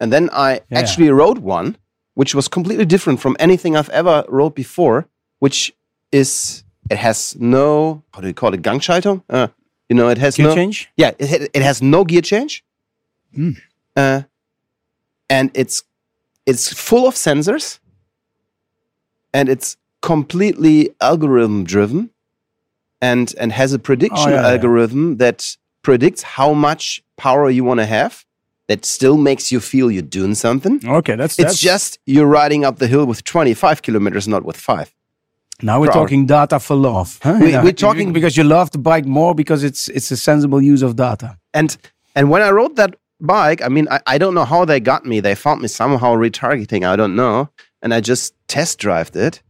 and 0.00 0.10
then 0.12 0.28
I 0.32 0.60
Yeah. 0.70 0.78
actually 0.80 1.10
rode 1.10 1.38
one, 1.38 1.76
which 2.14 2.34
was 2.34 2.48
completely 2.48 2.86
different 2.86 3.20
from 3.20 3.36
anything 3.38 3.76
I've 3.76 3.90
ever 3.92 4.24
rode 4.28 4.54
before. 4.54 5.04
Which 5.40 5.72
is 6.12 6.64
it 6.90 6.96
has 6.98 7.36
no 7.38 8.02
how 8.14 8.20
do 8.22 8.26
you 8.28 8.34
call 8.34 8.54
it 8.54 8.62
Gangschaltung? 8.62 9.20
Uh, 9.28 9.48
you 9.88 9.96
know, 9.96 10.08
it 10.08 10.18
has 10.18 10.36
Gear 10.36 10.46
no 10.48 10.54
change? 10.54 10.88
Yeah, 10.96 11.12
it 11.18 11.50
it 11.54 11.62
has 11.62 11.80
no 11.82 12.04
gear 12.04 12.22
change, 12.22 12.62
Hmm. 13.34 13.50
uh, 13.96 14.22
and 15.28 15.50
it's 15.54 15.82
it's 16.46 16.72
full 16.72 17.06
of 17.06 17.14
sensors, 17.14 17.78
and 19.32 19.48
it's 19.48 19.76
completely 20.02 20.90
algorithm 21.00 21.64
driven, 21.64 22.10
and 23.00 23.34
and 23.38 23.52
has 23.52 23.72
a 23.72 23.78
prediction 23.78 24.28
Oh, 24.32 24.34
yeah, 24.34 24.42
yeah. 24.42 24.48
algorithm 24.52 25.16
that 25.18 25.56
predicts 25.82 26.22
how 26.22 26.54
much 26.54 27.02
power 27.16 27.50
you 27.50 27.64
want 27.64 27.80
to 27.80 27.86
have. 27.86 28.24
That 28.66 28.86
still 28.86 29.18
makes 29.18 29.52
you 29.52 29.60
feel 29.60 29.90
you're 29.90 30.00
doing 30.20 30.34
something. 30.34 30.80
Okay, 30.86 31.16
that's 31.16 31.38
It's 31.38 31.48
that's, 31.50 31.58
just 31.60 31.98
you're 32.06 32.26
riding 32.26 32.64
up 32.64 32.78
the 32.78 32.86
hill 32.86 33.04
with 33.04 33.22
25 33.22 33.82
kilometers, 33.82 34.26
not 34.26 34.42
with 34.42 34.56
five. 34.56 34.93
Now 35.62 35.80
we're 35.80 35.92
talking 35.92 36.26
data 36.26 36.58
for 36.58 36.76
love. 36.76 37.18
huh? 37.22 37.38
We- 37.40 37.56
we're 37.58 37.72
talking- 37.86 38.12
because 38.12 38.36
you 38.36 38.44
love 38.44 38.70
the 38.70 38.78
bike 38.78 39.06
more 39.06 39.34
because 39.34 39.62
it's 39.64 39.88
it's 39.88 40.10
a 40.10 40.16
sensible 40.16 40.60
use 40.62 40.82
of 40.82 40.96
data. 40.96 41.36
And 41.52 41.76
and 42.16 42.30
when 42.30 42.42
I 42.42 42.50
rode 42.50 42.76
that 42.76 42.96
bike, 43.20 43.62
I 43.62 43.68
mean, 43.68 43.86
I, 43.90 44.00
I 44.06 44.18
don't 44.18 44.34
know 44.34 44.44
how 44.44 44.64
they 44.64 44.80
got 44.80 45.04
me. 45.06 45.20
They 45.20 45.34
found 45.34 45.62
me 45.62 45.68
somehow 45.68 46.14
retargeting. 46.16 46.84
I 46.86 46.96
don't 46.96 47.14
know. 47.16 47.48
And 47.82 47.92
I 47.94 48.00
just 48.00 48.34
test 48.48 48.78
drived 48.78 49.16
it, 49.16 49.42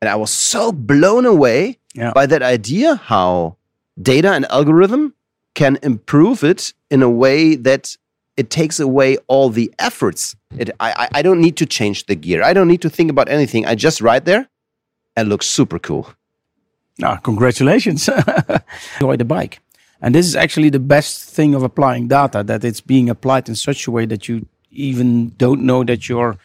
and 0.00 0.08
I 0.08 0.16
was 0.16 0.30
so 0.30 0.72
blown 0.72 1.26
away 1.26 1.78
Yeah. 1.94 2.12
by 2.14 2.26
that 2.26 2.42
idea 2.42 2.96
how 2.96 3.56
data 4.00 4.32
and 4.32 4.44
algorithm 4.50 5.14
can 5.54 5.78
improve 5.82 6.42
it 6.44 6.74
in 6.90 7.02
a 7.02 7.10
way 7.10 7.56
that 7.56 7.96
it 8.36 8.48
takes 8.50 8.80
away 8.80 9.18
all 9.28 9.50
the 9.50 9.70
efforts. 9.78 10.34
It, 10.56 10.70
I, 10.80 10.92
I- 10.96 11.18
I 11.18 11.22
don't 11.22 11.40
need 11.40 11.56
to 11.58 11.66
change 11.66 12.06
the 12.06 12.14
gear. 12.16 12.42
I 12.42 12.52
don't 12.54 12.68
need 12.68 12.80
to 12.82 12.90
think 12.90 13.10
about 13.10 13.28
anything. 13.28 13.66
I 13.66 13.74
just 13.74 14.00
ride 14.00 14.24
there 14.24 14.48
and 15.16 15.28
looks 15.28 15.46
super 15.46 15.78
cool. 15.78 16.12
Ah, 17.02 17.16
congratulations. 17.16 18.08
Enjoy 19.00 19.16
the 19.16 19.24
bike. 19.24 19.60
And 20.02 20.14
this 20.14 20.26
is 20.26 20.36
actually 20.36 20.70
the 20.70 20.80
best 20.80 21.28
thing 21.28 21.54
of 21.54 21.62
applying 21.62 22.08
data, 22.08 22.42
that 22.44 22.64
it's 22.64 22.80
being 22.80 23.10
applied 23.10 23.48
in 23.48 23.54
such 23.54 23.86
a 23.86 23.90
way 23.90 24.06
that 24.06 24.28
you 24.28 24.46
even 24.70 25.30
don't 25.36 25.62
know 25.62 25.84
that 25.84 26.08
you're 26.08 26.38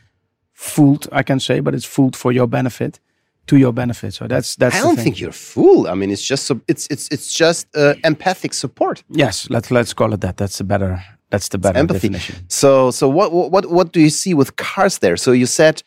fooled, 0.53 1.07
I 1.11 1.23
can 1.23 1.39
say, 1.39 1.59
but 1.61 1.73
it's 1.73 1.85
fooled 1.85 2.15
for 2.15 2.31
your 2.31 2.47
benefit, 2.47 2.99
to 3.47 3.57
your 3.57 3.71
benefit. 3.71 4.13
So 4.13 4.27
that's 4.27 4.55
that's 4.55 4.75
I 4.75 4.81
don't 4.81 4.97
think 4.97 5.19
you're 5.19 5.29
a 5.29 5.33
fool. 5.33 5.87
I 5.87 5.93
mean, 5.93 6.11
it's 6.11 6.25
just 6.25 6.45
so, 6.45 6.59
it's 6.67 6.87
it's 6.89 7.07
it's 7.09 7.33
just 7.33 7.67
uh, 7.75 7.93
empathic 8.03 8.53
support. 8.53 9.03
Yes, 9.09 9.49
let's 9.49 9.71
let's 9.71 9.93
call 9.93 10.13
it 10.13 10.21
that. 10.21 10.37
That's 10.37 10.57
the 10.57 10.63
better 10.63 11.01
that's 11.29 11.49
the 11.49 11.57
better 11.57 11.77
empathy. 11.77 12.09
definition. 12.09 12.45
So, 12.49 12.91
so 12.91 13.09
what, 13.09 13.31
what, 13.31 13.69
what 13.69 13.91
do 13.91 13.99
you 13.99 14.09
see 14.09 14.33
with 14.33 14.55
cars 14.55 14.99
there? 14.99 15.17
So 15.17 15.31
you 15.31 15.45
said 15.45 15.83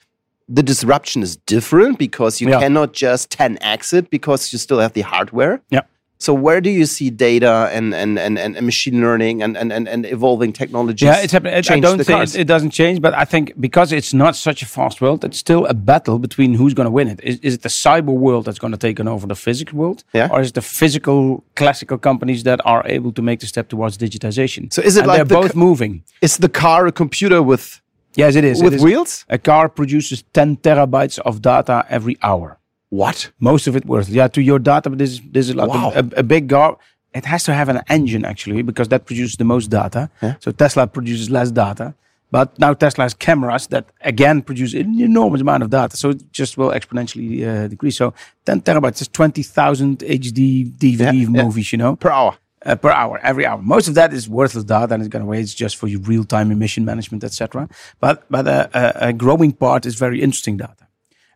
the 0.48 0.62
disruption 0.62 1.22
is 1.22 1.36
different 1.36 1.98
because 1.98 2.40
you 2.40 2.48
Yeah. 2.50 2.60
cannot 2.60 2.92
just 2.92 3.30
10x 3.30 3.92
it 3.92 4.10
because 4.10 4.52
you 4.52 4.58
still 4.58 4.78
have 4.80 4.92
the 4.94 5.02
hardware. 5.02 5.60
Yeah. 5.70 5.82
So 6.20 6.34
where 6.34 6.60
do 6.60 6.68
you 6.68 6.84
see 6.86 7.10
data 7.10 7.70
and 7.72 7.94
and 7.94 8.18
and, 8.18 8.38
and 8.38 8.66
machine 8.66 9.00
learning 9.00 9.40
and, 9.40 9.56
and, 9.56 9.72
and, 9.72 9.86
and 9.88 10.04
evolving 10.06 10.52
technologies? 10.52 11.06
Yeah, 11.06 11.22
it's 11.22 11.32
happening. 11.32 11.54
I 11.54 11.78
don't 11.78 12.02
think 12.04 12.22
it, 12.22 12.34
it 12.34 12.48
doesn't 12.48 12.70
change, 12.72 13.00
but 13.00 13.14
I 13.14 13.24
think 13.24 13.52
because 13.60 13.92
it's 13.92 14.12
not 14.12 14.34
such 14.34 14.60
a 14.62 14.66
fast 14.66 15.00
world, 15.00 15.24
it's 15.24 15.38
still 15.38 15.64
a 15.66 15.74
battle 15.74 16.18
between 16.18 16.54
who's 16.54 16.74
going 16.74 16.86
to 16.86 16.90
win 16.90 17.06
it. 17.06 17.20
Is, 17.22 17.38
is 17.48 17.54
it 17.54 17.62
the 17.62 17.68
cyber 17.68 18.14
world 18.26 18.46
that's 18.46 18.58
going 18.58 18.72
to 18.72 18.78
take 18.86 18.98
over 18.98 19.28
the 19.28 19.36
physical 19.36 19.78
world, 19.78 20.02
Yeah. 20.12 20.28
or 20.32 20.40
is 20.40 20.48
it 20.48 20.54
the 20.54 20.60
physical 20.78 21.44
classical 21.54 21.98
companies 21.98 22.42
that 22.42 22.60
are 22.64 22.82
able 22.86 23.12
to 23.12 23.22
make 23.22 23.38
the 23.38 23.46
step 23.46 23.68
towards 23.68 23.96
digitization? 23.96 24.72
So 24.72 24.82
is 24.82 24.96
it 24.96 25.00
And 25.02 25.06
like 25.08 25.16
they're 25.18 25.24
the 25.36 25.46
both 25.48 25.54
moving? 25.54 26.02
Is 26.20 26.38
the 26.38 26.48
car 26.48 26.88
a 26.88 26.92
computer 26.92 27.40
with 27.44 27.80
Yes, 28.14 28.36
it 28.36 28.44
is. 28.44 28.60
It 28.60 28.64
with 28.64 28.74
is. 28.74 28.82
wheels? 28.82 29.24
A 29.28 29.38
car 29.38 29.68
produces 29.68 30.22
10 30.32 30.56
terabytes 30.58 31.18
of 31.20 31.40
data 31.42 31.84
every 31.88 32.16
hour. 32.22 32.58
What? 32.90 33.30
Most 33.38 33.66
of 33.66 33.76
it 33.76 33.84
worth. 33.84 34.08
Yeah, 34.08 34.28
to 34.28 34.40
your 34.40 34.58
data, 34.58 34.88
but 34.90 34.98
this 34.98 35.10
is 35.12 35.20
this 35.30 35.48
is 35.48 35.54
like 35.54 35.68
Wow. 35.68 35.92
a, 35.94 36.04
a, 36.16 36.22
big 36.22 36.48
car. 36.48 36.78
it 37.14 37.24
has 37.24 37.42
to 37.44 37.52
have 37.54 37.68
an 37.68 37.80
engine 37.88 38.24
actually 38.24 38.62
because 38.62 38.88
that 38.88 39.04
produces 39.06 39.36
the 39.36 39.44
most 39.44 39.68
data. 39.70 40.08
So 40.40 40.52
Tesla 40.52 40.86
produces 40.86 41.30
less 41.30 41.50
data. 41.50 41.94
But 42.30 42.58
now 42.58 42.74
Tesla 42.74 43.04
has 43.04 43.14
cameras 43.14 43.66
that 43.68 43.84
again 44.02 44.42
produce 44.42 44.74
an 44.74 45.00
enormous 45.00 45.40
amount 45.40 45.62
of 45.62 45.70
data. 45.70 45.96
So 45.96 46.10
it 46.10 46.20
just 46.32 46.58
will 46.58 46.70
exponentially 46.70 47.46
uh, 47.46 47.68
decrease. 47.68 47.96
So 47.96 48.12
10 48.44 48.60
terabytes 48.62 49.00
is 49.00 49.08
20,000 49.08 49.98
HD 50.00 50.70
DVD 50.82 50.98
Yeah, 51.00 51.12
yeah. 51.12 51.42
movies, 51.44 51.72
you 51.72 51.78
know, 51.78 51.96
Per 51.96 52.10
hour. 52.10 52.36
Uh, 52.68 52.76
per 52.76 52.90
hour, 52.90 53.18
every 53.22 53.46
hour. 53.46 53.60
Most 53.62 53.88
of 53.88 53.94
that 53.94 54.12
is 54.12 54.28
worthless 54.28 54.64
data 54.64 54.92
and 54.92 55.02
it's 55.02 55.08
going 55.08 55.24
to 55.24 55.28
waste 55.28 55.56
just 55.56 55.76
for 55.76 55.88
your 55.88 56.00
real 56.00 56.24
time 56.24 56.50
emission 56.52 56.84
management, 56.84 57.24
etc. 57.24 57.68
But, 57.98 58.24
but 58.30 58.46
a, 58.46 58.70
a, 58.74 59.08
a 59.08 59.12
growing 59.12 59.52
part 59.52 59.86
is 59.86 59.94
very 59.94 60.20
interesting 60.20 60.58
data. 60.58 60.86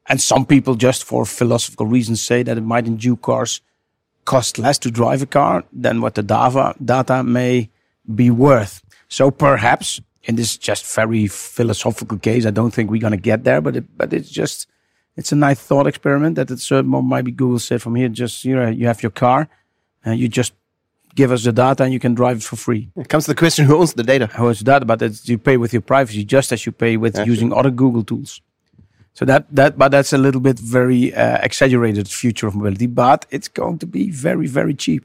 And 0.07 0.21
some 0.21 0.45
people 0.45 0.75
just 0.75 1.05
for 1.05 1.25
philosophical 1.25 1.87
reasons 1.87 2.21
say 2.21 2.43
that 2.43 2.59
it 2.59 2.63
might 2.63 2.87
in 2.87 2.97
due 2.97 3.17
course 3.17 3.61
cost 4.25 4.59
less 4.59 4.79
to 4.81 4.91
drive 4.91 5.23
a 5.23 5.27
car 5.27 5.65
than 5.73 6.01
what 6.01 6.15
the 6.15 6.23
data, 6.23 6.75
data 6.85 7.23
may 7.23 7.71
be 8.15 8.31
worth. 8.31 8.83
So 9.09 9.31
perhaps 9.31 10.01
in 10.25 10.37
this 10.37 10.57
just 10.57 10.85
very 10.95 11.27
philosophical 11.27 12.19
case, 12.19 12.45
I 12.45 12.51
don't 12.51 12.73
think 12.73 12.91
we're 12.91 13.01
going 13.01 13.13
to 13.13 13.17
get 13.17 13.45
there, 13.45 13.61
but 13.61 13.77
it, 13.77 13.97
but 13.97 14.13
it's 14.13 14.31
just, 14.31 14.69
it's 15.17 15.33
a 15.33 15.37
nice 15.37 15.61
thought 15.61 15.87
experiment 15.87 16.37
that 16.37 16.51
it's 16.51 16.71
uh, 16.71 16.83
more 16.83 17.03
maybe 17.03 17.31
Google 17.31 17.59
said 17.59 17.81
from 17.81 17.97
here, 17.97 18.09
just, 18.09 18.45
you 18.45 18.55
know, 18.55 18.69
you 18.69 18.87
have 18.87 19.03
your 19.03 19.11
car 19.11 19.49
and 20.05 20.19
you 20.19 20.29
just 20.29 20.53
give 21.15 21.33
us 21.33 21.45
the 21.45 21.53
data 21.53 21.85
and 21.85 21.93
you 21.93 22.01
can 22.01 22.15
drive 22.15 22.39
it 22.39 22.43
for 22.43 22.57
free. 22.57 22.91
It 22.97 23.09
comes 23.09 23.25
to 23.25 23.31
the 23.33 23.35
question 23.35 23.65
who 23.67 23.77
owns 23.79 23.95
the 23.95 24.03
data. 24.03 24.27
Who 24.27 24.45
How 24.45 24.49
is 24.49 24.61
that? 24.61 24.87
But 24.87 25.03
it's, 25.03 25.29
you 25.29 25.39
pay 25.39 25.57
with 25.57 25.73
your 25.73 25.83
privacy 25.83 26.25
just 26.25 26.53
as 26.53 26.65
you 26.67 26.73
pay 26.73 26.97
with 26.97 27.19
using 27.27 27.53
other 27.53 27.71
Google 27.71 28.05
tools. 28.05 28.41
So 29.15 29.27
that 29.27 29.55
that 29.55 29.77
but 29.77 29.91
that's 29.91 30.13
a 30.13 30.19
little 30.19 30.41
bit 30.41 30.59
very 30.59 31.15
uh, 31.15 31.39
exaggerated 31.43 32.09
future 32.09 32.47
of 32.47 32.55
mobility, 32.55 32.87
but 32.87 33.27
it's 33.31 33.49
going 33.49 33.79
to 33.81 33.87
be 33.87 34.11
very 34.11 34.47
very 34.47 34.75
cheap. 34.75 35.05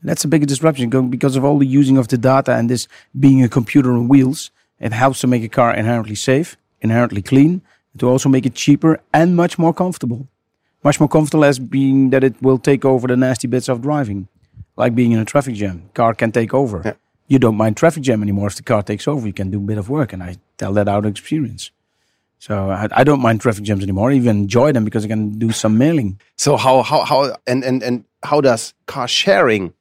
And 0.00 0.08
that's 0.08 0.24
a 0.24 0.28
big 0.28 0.46
disruption 0.46 0.90
going 0.90 1.10
because 1.10 1.34
of 1.34 1.44
all 1.44 1.58
the 1.58 1.66
using 1.66 1.98
of 1.98 2.06
the 2.06 2.18
data 2.18 2.54
and 2.54 2.70
this 2.70 2.86
being 3.18 3.42
a 3.42 3.48
computer 3.48 3.90
on 3.92 4.06
wheels. 4.06 4.52
It 4.78 4.92
helps 4.92 5.20
to 5.22 5.26
make 5.26 5.42
a 5.42 5.48
car 5.48 5.74
inherently 5.74 6.14
safe, 6.14 6.56
inherently 6.80 7.20
clean, 7.20 7.62
to 7.98 8.08
also 8.08 8.28
make 8.28 8.46
it 8.46 8.54
cheaper 8.54 9.00
and 9.12 9.34
much 9.34 9.58
more 9.58 9.74
comfortable. 9.74 10.28
Much 10.84 11.00
more 11.00 11.08
comfortable 11.08 11.44
as 11.44 11.58
being 11.58 12.10
that 12.10 12.22
it 12.22 12.40
will 12.40 12.58
take 12.58 12.84
over 12.84 13.08
the 13.08 13.16
nasty 13.16 13.48
bits 13.48 13.68
of 13.68 13.82
driving, 13.82 14.28
like 14.78 14.94
being 14.94 15.12
in 15.12 15.18
a 15.18 15.24
traffic 15.24 15.54
jam. 15.54 15.90
Car 15.92 16.14
can 16.14 16.32
take 16.32 16.54
over. 16.54 16.80
Yeah. 16.84 16.94
You 17.26 17.38
don't 17.38 17.56
mind 17.56 17.76
traffic 17.76 18.02
jam 18.02 18.22
anymore 18.22 18.46
if 18.46 18.54
the 18.56 18.62
car 18.62 18.82
takes 18.82 19.06
over. 19.06 19.26
You 19.26 19.34
can 19.34 19.50
do 19.50 19.58
a 19.58 19.66
bit 19.70 19.76
of 19.76 19.90
work, 19.90 20.14
and 20.14 20.22
I 20.22 20.36
tell 20.56 20.72
that 20.74 20.88
out 20.88 21.04
of 21.04 21.10
experience. 21.10 21.70
So 22.38 22.70
I, 22.70 22.88
I 22.92 23.04
don't 23.04 23.20
mind 23.20 23.40
traffic 23.40 23.64
jams 23.64 23.82
anymore. 23.82 24.10
I 24.10 24.14
even 24.14 24.38
enjoy 24.38 24.72
them 24.72 24.84
because 24.84 25.04
I 25.04 25.08
can 25.08 25.38
do 25.38 25.50
some 25.50 25.76
mailing. 25.76 26.20
So 26.36 26.56
how 26.56 26.82
how 26.82 27.04
how 27.04 27.36
and 27.46 27.64
and 27.64 27.82
and 27.82 28.04
how 28.22 28.40
does 28.40 28.72
car 28.86 29.08
sharing 29.08 29.74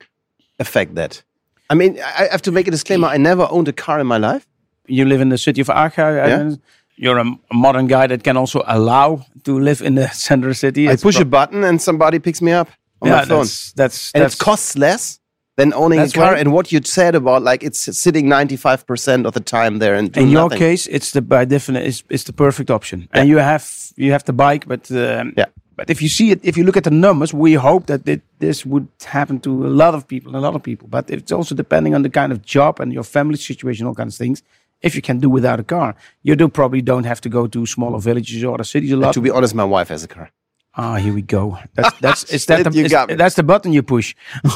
affect 0.60 0.96
that? 0.96 1.24
I 1.70 1.75
mean, 1.75 2.00
I 2.00 2.27
have 2.32 2.42
to 2.42 2.51
make 2.51 2.68
a 2.68 2.72
disclaimer. 2.72 3.08
I 3.08 3.18
never 3.18 3.48
owned 3.50 3.68
a 3.68 3.74
car 3.74 4.00
in 4.00 4.08
my 4.08 4.18
life. 4.18 4.46
You 4.88 5.06
live 5.06 5.22
in 5.22 5.30
the 5.30 5.38
city 5.38 5.62
of 5.62 5.70
Aachen. 5.70 6.18
and 6.18 6.62
You're 6.96 7.20
a 7.20 7.25
modern 7.54 7.88
guy 7.88 8.08
that 8.08 8.24
can 8.24 8.38
also 8.38 8.63
allow 8.66 9.25
to 9.44 9.60
live 9.60 9.82
in 9.82 9.96
the 9.96 10.08
center 10.27 10.54
city. 10.54 10.89
I 10.89 10.94
It's 10.94 11.04
push 11.04 11.20
a 11.20 11.25
button 11.25 11.63
and 11.63 11.82
somebody 11.82 12.20
picks 12.20 12.42
me 12.42 12.51
up 12.51 12.70
on 13.01 13.10
yeah, 13.10 13.16
my 13.16 13.25
phone, 13.25 13.39
That's, 13.39 13.72
that's, 13.74 14.12
and 14.13 14.24
that's 14.24 14.36
it 14.36 14.39
costs 14.39 14.77
less 14.77 15.20
than 15.58 15.74
owning 15.74 16.00
a 16.00 16.10
car. 16.10 16.32
right. 16.32 16.39
And 16.39 16.54
what 16.54 16.72
you 16.72 16.80
said 16.84 17.16
about 17.16 17.42
like 17.42 17.63
it's 17.63 17.80
sitting 17.98 18.30
ninety 18.30 18.58
five 18.58 18.86
percent 18.86 19.25
of 19.25 19.34
the 19.34 19.39
time 19.39 19.80
there 19.80 19.96
and 19.96 20.16
in 20.18 20.30
your 20.30 20.44
nothing. 20.44 20.60
case, 20.60 20.88
it's 20.88 21.12
the 21.12 21.22
by 21.22 21.46
definition 21.46 21.88
it's, 21.88 22.04
it's 22.10 22.24
the 22.24 22.34
perfect 22.34 22.70
option. 22.70 23.08
And 23.12 23.27
you 23.27 23.38
have 23.39 23.66
you 23.96 24.12
have 24.12 24.24
the 24.24 24.34
bike, 24.34 24.68
but 24.68 24.89
um, 24.92 25.34
Yeah. 25.36 25.46
But 25.77 25.92
if 25.92 26.01
you 26.01 26.10
see 26.10 26.32
it, 26.32 26.39
if 26.42 26.58
you 26.58 26.63
look 26.63 26.75
at 26.75 26.84
the 26.84 26.92
numbers, 26.92 27.36
we 27.36 27.54
hope 27.54 27.86
that 27.86 28.08
it, 28.08 28.22
this 28.39 28.66
would 28.66 28.88
happen 29.06 29.39
to 29.42 29.68
a 29.68 29.70
lot 29.70 29.94
of 29.94 30.08
people, 30.08 30.36
a 30.36 30.39
lot 30.39 30.56
of 30.56 30.63
people. 30.63 30.88
But 30.88 31.10
it's 31.12 31.32
also 31.32 31.54
depending 31.54 31.94
on 31.94 32.01
the 32.01 32.10
kind 32.10 32.32
of 32.32 32.42
job 32.42 32.80
and 32.80 32.92
your 32.92 33.04
family 33.04 33.38
situation, 33.38 33.86
all 33.86 33.94
kinds 33.94 34.16
of 34.16 34.18
things. 34.18 34.42
If 34.82 34.96
you 34.96 35.04
can 35.04 35.20
do 35.20 35.30
without 35.30 35.60
a 35.60 35.63
car, 35.63 35.96
you 36.24 36.36
do 36.36 36.48
probably 36.50 36.82
don't 36.82 37.06
have 37.06 37.22
to 37.22 37.30
go 37.30 37.48
to 37.48 37.66
smaller 37.68 38.00
villages 38.00 38.44
or 38.44 38.56
other 38.56 38.63
cities 38.63 38.92
a 38.92 38.98
lot. 38.98 39.13
To 39.13 39.22
be 39.22 39.30
honest, 39.30 39.54
my 39.54 39.66
wife 39.66 39.89
has 39.89 40.04
a 40.04 40.08
car. 40.08 40.32
Ah, 40.79 40.96
here 40.96 41.13
we 41.13 41.22
go. 41.24 41.57
That's 41.74 41.98
that's 42.05 42.24
is 42.25 42.46
that 42.46 42.63
the, 42.63 42.72
You 42.72 42.88
got 42.89 43.10
me. 43.10 43.15
that's 43.15 43.36
the 43.36 43.43
button 43.43 43.74
you 43.74 43.84
push. 43.84 44.15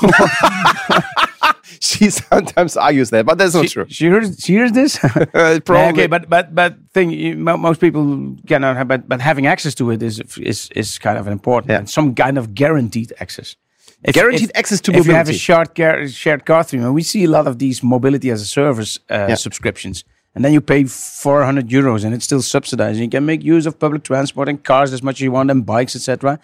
She 1.79 2.09
sometimes 2.11 2.77
argues 2.77 3.09
that, 3.09 3.25
but 3.25 3.37
that's 3.39 3.55
not 3.55 3.67
true. 3.67 3.85
She 3.89 4.05
hears, 4.05 4.37
she 4.39 4.53
hears 4.53 4.71
this. 4.71 4.99
Uh, 5.03 5.25
Yeah, 5.33 5.59
probably. 5.65 5.91
okay, 6.03 6.07
but 6.07 6.29
but 6.29 6.53
but 6.53 6.75
thing 6.93 7.09
most 7.43 7.79
people 7.81 8.35
cannot 8.47 8.77
have, 8.77 8.87
but 8.87 9.07
but 9.09 9.19
having 9.21 9.47
access 9.47 9.73
to 9.75 9.89
it 9.91 10.03
is 10.03 10.19
is 10.37 10.69
is 10.75 10.99
kind 10.99 11.17
of 11.17 11.27
important. 11.27 11.71
Yeah. 11.71 11.79
And 11.79 11.89
some 11.89 12.13
kind 12.13 12.37
of 12.37 12.53
guaranteed 12.53 13.13
access. 13.19 13.55
If- 14.03 14.13
Guaranteed 14.15 14.49
if- 14.51 14.57
access 14.59 14.81
to 14.81 14.91
if 14.93 15.05
you 15.07 15.13
have 15.13 15.29
a 15.29 15.33
shared 15.33 15.73
car, 15.75 16.07
shared 16.07 16.45
car 16.45 16.63
stream, 16.63 16.83
and 16.83 16.93
we 16.93 17.03
see 17.03 17.23
a 17.23 17.29
lot 17.29 17.47
of 17.47 17.55
these 17.57 17.81
mobility 17.83 18.29
as 18.31 18.41
a 18.41 18.45
service 18.45 18.99
uh, 19.09 19.35
subscriptions, 19.35 20.03
and 20.33 20.45
then 20.45 20.53
you 20.53 20.61
pay 20.61 20.85
400 20.85 21.67
euros, 21.67 22.03
and 22.03 22.13
it's 22.13 22.25
still 22.25 22.41
subsidized. 22.41 22.95
And 22.95 23.05
You 23.05 23.09
can 23.09 23.25
make 23.25 23.43
use 23.43 23.65
of 23.65 23.79
public 23.79 24.03
transport 24.03 24.47
and 24.47 24.63
cars 24.63 24.93
as 24.93 25.03
much 25.03 25.15
as 25.15 25.21
you 25.21 25.31
want, 25.31 25.51
and 25.51 25.65
bikes, 25.65 25.95
etc. 25.95 26.39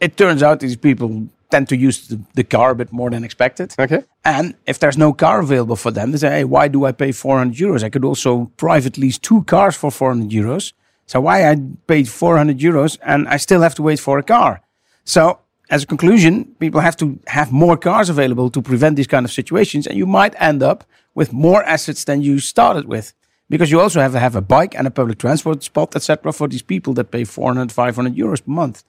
It 0.00 0.16
turns 0.16 0.42
out 0.42 0.60
these 0.60 0.76
people 0.76 1.28
tend 1.52 1.68
to 1.68 1.76
use 1.76 2.08
the, 2.08 2.18
the 2.34 2.42
car 2.42 2.70
a 2.70 2.74
bit 2.74 2.92
more 2.92 3.10
than 3.10 3.22
expected. 3.22 3.74
Okay. 3.78 4.02
And 4.24 4.54
if 4.66 4.78
there's 4.78 4.98
no 4.98 5.12
car 5.12 5.40
available 5.40 5.76
for 5.76 5.92
them, 5.92 6.10
they 6.10 6.18
say, 6.18 6.30
hey, 6.30 6.44
why 6.44 6.66
do 6.68 6.86
I 6.86 6.92
pay 6.92 7.12
400 7.12 7.56
euros? 7.56 7.84
I 7.84 7.90
could 7.90 8.04
also 8.04 8.50
private 8.56 8.96
lease 8.98 9.18
two 9.18 9.44
cars 9.44 9.76
for 9.76 9.90
400 9.90 10.30
euros. 10.30 10.72
So 11.06 11.20
why 11.20 11.50
I 11.50 11.56
paid 11.86 12.08
400 12.08 12.58
euros 12.58 12.98
and 13.02 13.28
I 13.28 13.36
still 13.36 13.60
have 13.60 13.74
to 13.74 13.82
wait 13.82 14.00
for 14.00 14.18
a 14.18 14.22
car? 14.22 14.62
So 15.04 15.40
as 15.72 15.82
a 15.84 15.86
conclusion, 15.86 16.44
people 16.60 16.80
have 16.82 16.96
to 16.98 17.18
have 17.26 17.50
more 17.50 17.78
cars 17.78 18.10
available 18.10 18.50
to 18.50 18.60
prevent 18.60 18.94
these 18.96 19.06
kind 19.06 19.24
of 19.24 19.32
situations. 19.32 19.86
And 19.86 19.96
you 19.96 20.04
might 20.04 20.34
end 20.38 20.62
up 20.62 20.84
with 21.14 21.32
more 21.32 21.62
assets 21.64 22.04
than 22.04 22.20
you 22.20 22.40
started 22.40 22.84
with. 22.84 23.14
Because 23.48 23.70
you 23.70 23.80
also 23.80 24.00
have 24.00 24.12
to 24.12 24.18
have 24.18 24.36
a 24.36 24.42
bike 24.42 24.74
and 24.74 24.86
a 24.86 24.90
public 24.90 25.18
transport 25.18 25.62
spot, 25.62 25.96
etc., 25.96 26.32
for 26.32 26.46
these 26.46 26.62
people 26.62 26.92
that 26.94 27.10
pay 27.10 27.24
400, 27.24 27.72
500 27.72 28.14
euros 28.14 28.44
per 28.44 28.52
month. 28.52 28.84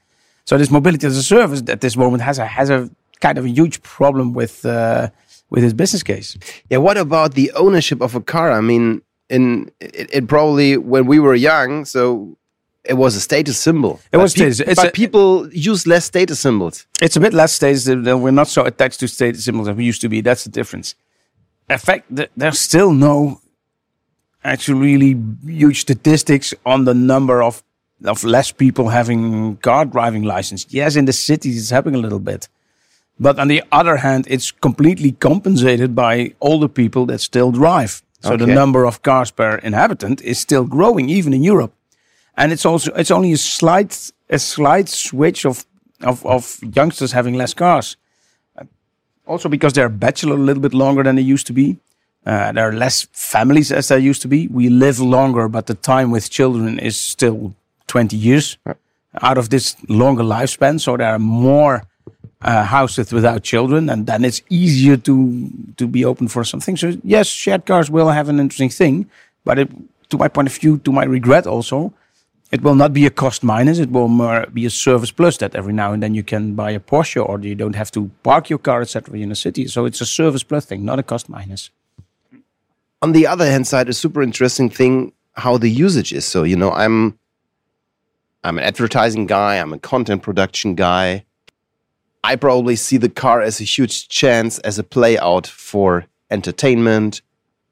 So 0.45 0.57
this 0.57 0.69
mobility 0.69 1.07
as 1.07 1.17
a 1.17 1.23
service 1.23 1.63
at 1.67 1.79
this 1.79 1.95
moment 1.95 2.21
has 2.21 2.37
a 2.37 2.45
has 2.45 2.69
a 2.69 2.89
kind 3.21 3.37
of 3.37 3.45
a 3.45 3.49
huge 3.49 3.81
problem 3.81 4.33
with 4.33 4.65
uh, 4.65 5.09
with 5.49 5.63
its 5.63 5.73
business 5.73 6.03
case. 6.03 6.37
Yeah, 6.69 6.79
what 6.79 6.97
about 6.97 7.33
the 7.33 7.51
ownership 7.53 8.01
of 8.01 8.13
a 8.15 8.21
car? 8.21 8.51
I 8.51 8.61
mean, 8.61 9.01
in 9.29 9.71
it, 9.79 10.09
it 10.17 10.27
probably 10.27 10.77
when 10.77 11.05
we 11.05 11.19
were 11.19 11.35
young, 11.35 11.85
so 11.85 12.37
it 12.85 12.95
was 12.95 13.15
a 13.15 13.21
status 13.21 13.57
symbol. 13.57 13.99
It 14.11 14.17
was 14.17 14.33
pe- 14.33 14.51
status. 14.51 14.59
It's 14.59 14.81
but 14.81 14.89
a- 14.89 14.91
people 14.91 15.49
use 15.53 15.87
less 15.87 16.05
status 16.05 16.39
symbols. 16.39 16.85
It's 17.01 17.15
a 17.15 17.19
bit 17.19 17.33
less 17.33 17.53
status. 17.53 17.87
We're 17.87 18.31
not 18.31 18.47
so 18.47 18.65
attached 18.65 18.99
to 19.01 19.07
status 19.07 19.45
symbols 19.45 19.67
as 19.67 19.75
we 19.75 19.85
used 19.85 20.01
to 20.01 20.09
be. 20.09 20.21
That's 20.21 20.43
the 20.43 20.49
difference. 20.49 20.95
In 21.69 21.77
fact, 21.77 22.05
there's 22.35 22.59
still 22.59 22.91
no 22.91 23.39
actually 24.43 24.79
really 24.79 25.21
huge 25.45 25.79
statistics 25.81 26.53
on 26.65 26.85
the 26.85 26.93
number 26.93 27.41
of 27.41 27.63
of 28.03 28.23
less 28.25 28.51
people 28.51 28.89
having 28.89 29.55
car 29.57 29.85
driving 29.85 30.23
license. 30.23 30.65
Yes, 30.69 30.95
in 30.97 31.05
the 31.05 31.13
cities 31.13 31.57
it's 31.57 31.69
happening 31.69 31.95
a 31.95 32.03
little 32.03 32.19
bit. 32.19 32.49
But 33.17 33.39
on 33.39 33.47
the 33.47 33.63
other 33.71 33.97
hand, 33.97 34.27
it's 34.29 34.51
completely 34.51 35.11
compensated 35.13 35.95
by 35.95 36.33
older 36.41 36.67
people 36.67 37.05
that 37.05 37.19
still 37.21 37.51
drive. 37.51 38.01
So 38.19 38.35
the 38.37 38.47
number 38.47 38.85
of 38.85 39.01
cars 39.01 39.31
per 39.31 39.55
inhabitant 39.57 40.21
is 40.21 40.39
still 40.39 40.65
growing, 40.65 41.09
even 41.09 41.33
in 41.33 41.43
Europe. 41.43 41.73
And 42.35 42.51
it's 42.51 42.65
also 42.65 42.91
it's 42.93 43.11
only 43.11 43.31
a 43.33 43.37
slight 43.37 44.11
a 44.29 44.39
slight 44.39 44.89
switch 44.89 45.45
of 45.45 45.65
of, 46.01 46.25
of 46.25 46.59
youngsters 46.75 47.11
having 47.11 47.35
less 47.35 47.53
cars. 47.53 47.97
Also 49.25 49.49
because 49.49 49.73
they're 49.73 49.89
bachelor 49.89 50.35
a 50.35 50.39
little 50.39 50.61
bit 50.61 50.73
longer 50.73 51.03
than 51.03 51.15
they 51.15 51.21
used 51.21 51.47
to 51.47 51.53
be. 51.53 51.77
Uh, 52.25 52.51
there 52.53 52.69
are 52.69 52.73
less 52.73 53.07
families 53.11 53.71
as 53.71 53.87
there 53.87 53.97
used 53.97 54.21
to 54.21 54.27
be. 54.27 54.47
We 54.47 54.69
live 54.69 54.99
longer, 54.99 55.47
but 55.49 55.67
the 55.67 55.75
time 55.75 56.09
with 56.11 56.29
children 56.29 56.79
is 56.79 56.97
still 56.97 57.53
20 57.87 58.15
years 58.15 58.57
out 59.21 59.37
of 59.37 59.49
this 59.49 59.75
longer 59.89 60.23
lifespan. 60.23 60.79
So 60.79 60.97
there 60.97 61.09
are 61.09 61.19
more 61.19 61.83
uh, 62.41 62.63
houses 62.63 63.11
without 63.11 63.43
children, 63.43 63.89
and 63.89 64.05
then 64.05 64.25
it's 64.25 64.41
easier 64.49 64.97
to 64.97 65.49
to 65.77 65.87
be 65.87 66.05
open 66.05 66.27
for 66.27 66.43
something. 66.43 66.77
So 66.77 66.97
yes, 67.03 67.27
shared 67.27 67.65
cars 67.65 67.89
will 67.89 68.09
have 68.09 68.29
an 68.29 68.39
interesting 68.39 68.69
thing, 68.69 69.09
but 69.45 69.59
it, 69.59 69.69
to 70.09 70.17
my 70.17 70.27
point 70.27 70.47
of 70.47 70.55
view, 70.55 70.77
to 70.79 70.91
my 70.91 71.05
regret 71.05 71.47
also, 71.47 71.93
it 72.53 72.61
will 72.61 72.75
not 72.75 72.93
be 72.93 73.07
a 73.07 73.09
cost 73.09 73.43
minus. 73.43 73.79
It 73.79 73.91
will 73.91 74.07
more 74.07 74.45
be 74.53 74.67
a 74.67 74.69
service 74.69 75.09
plus 75.09 75.37
that 75.37 75.55
every 75.55 75.73
now 75.73 75.91
and 75.91 76.03
then 76.03 76.13
you 76.13 76.21
can 76.21 76.53
buy 76.53 76.69
a 76.69 76.79
Porsche 76.79 77.27
or 77.27 77.39
you 77.39 77.55
don't 77.55 77.75
have 77.75 77.89
to 77.91 78.11
park 78.21 78.47
your 78.47 78.59
car, 78.59 78.81
etc. 78.83 79.17
in 79.17 79.31
a 79.31 79.35
city. 79.35 79.67
So 79.67 79.85
it's 79.85 80.01
a 80.01 80.05
service 80.05 80.43
plus 80.43 80.63
thing, 80.65 80.85
not 80.85 80.99
a 80.99 81.03
cost 81.03 81.29
minus. 81.29 81.71
On 83.01 83.11
the 83.11 83.25
other 83.25 83.47
hand 83.49 83.65
side, 83.65 83.89
a 83.89 83.93
super 83.93 84.21
interesting 84.21 84.69
thing 84.69 85.13
how 85.33 85.57
the 85.57 85.67
usage 85.67 86.13
is. 86.13 86.25
So 86.25 86.43
you 86.43 86.55
know, 86.55 86.71
I'm 86.71 87.17
I'm 88.43 88.59
an 88.59 88.63
advertising 88.63 89.25
guy. 89.25 89.55
I'm 89.55 89.73
a 89.73 89.79
content 89.79 90.21
production 90.21 90.75
guy. 90.75 91.25
I 92.23 92.35
probably 92.35 92.75
see 92.75 92.97
the 92.97 93.09
car 93.09 93.41
as 93.41 93.61
a 93.61 93.63
huge 93.63 94.09
chance 94.09 94.59
as 94.59 94.77
a 94.77 94.83
play 94.83 95.17
out 95.17 95.47
for 95.47 96.05
entertainment, 96.29 97.23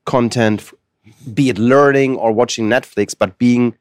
content, 0.06 0.74
be 1.32 1.50
it 1.50 1.60
learning 1.60 2.16
or 2.16 2.32
watching 2.32 2.68
Netflix, 2.68 3.14
but 3.18 3.38
being 3.38 3.76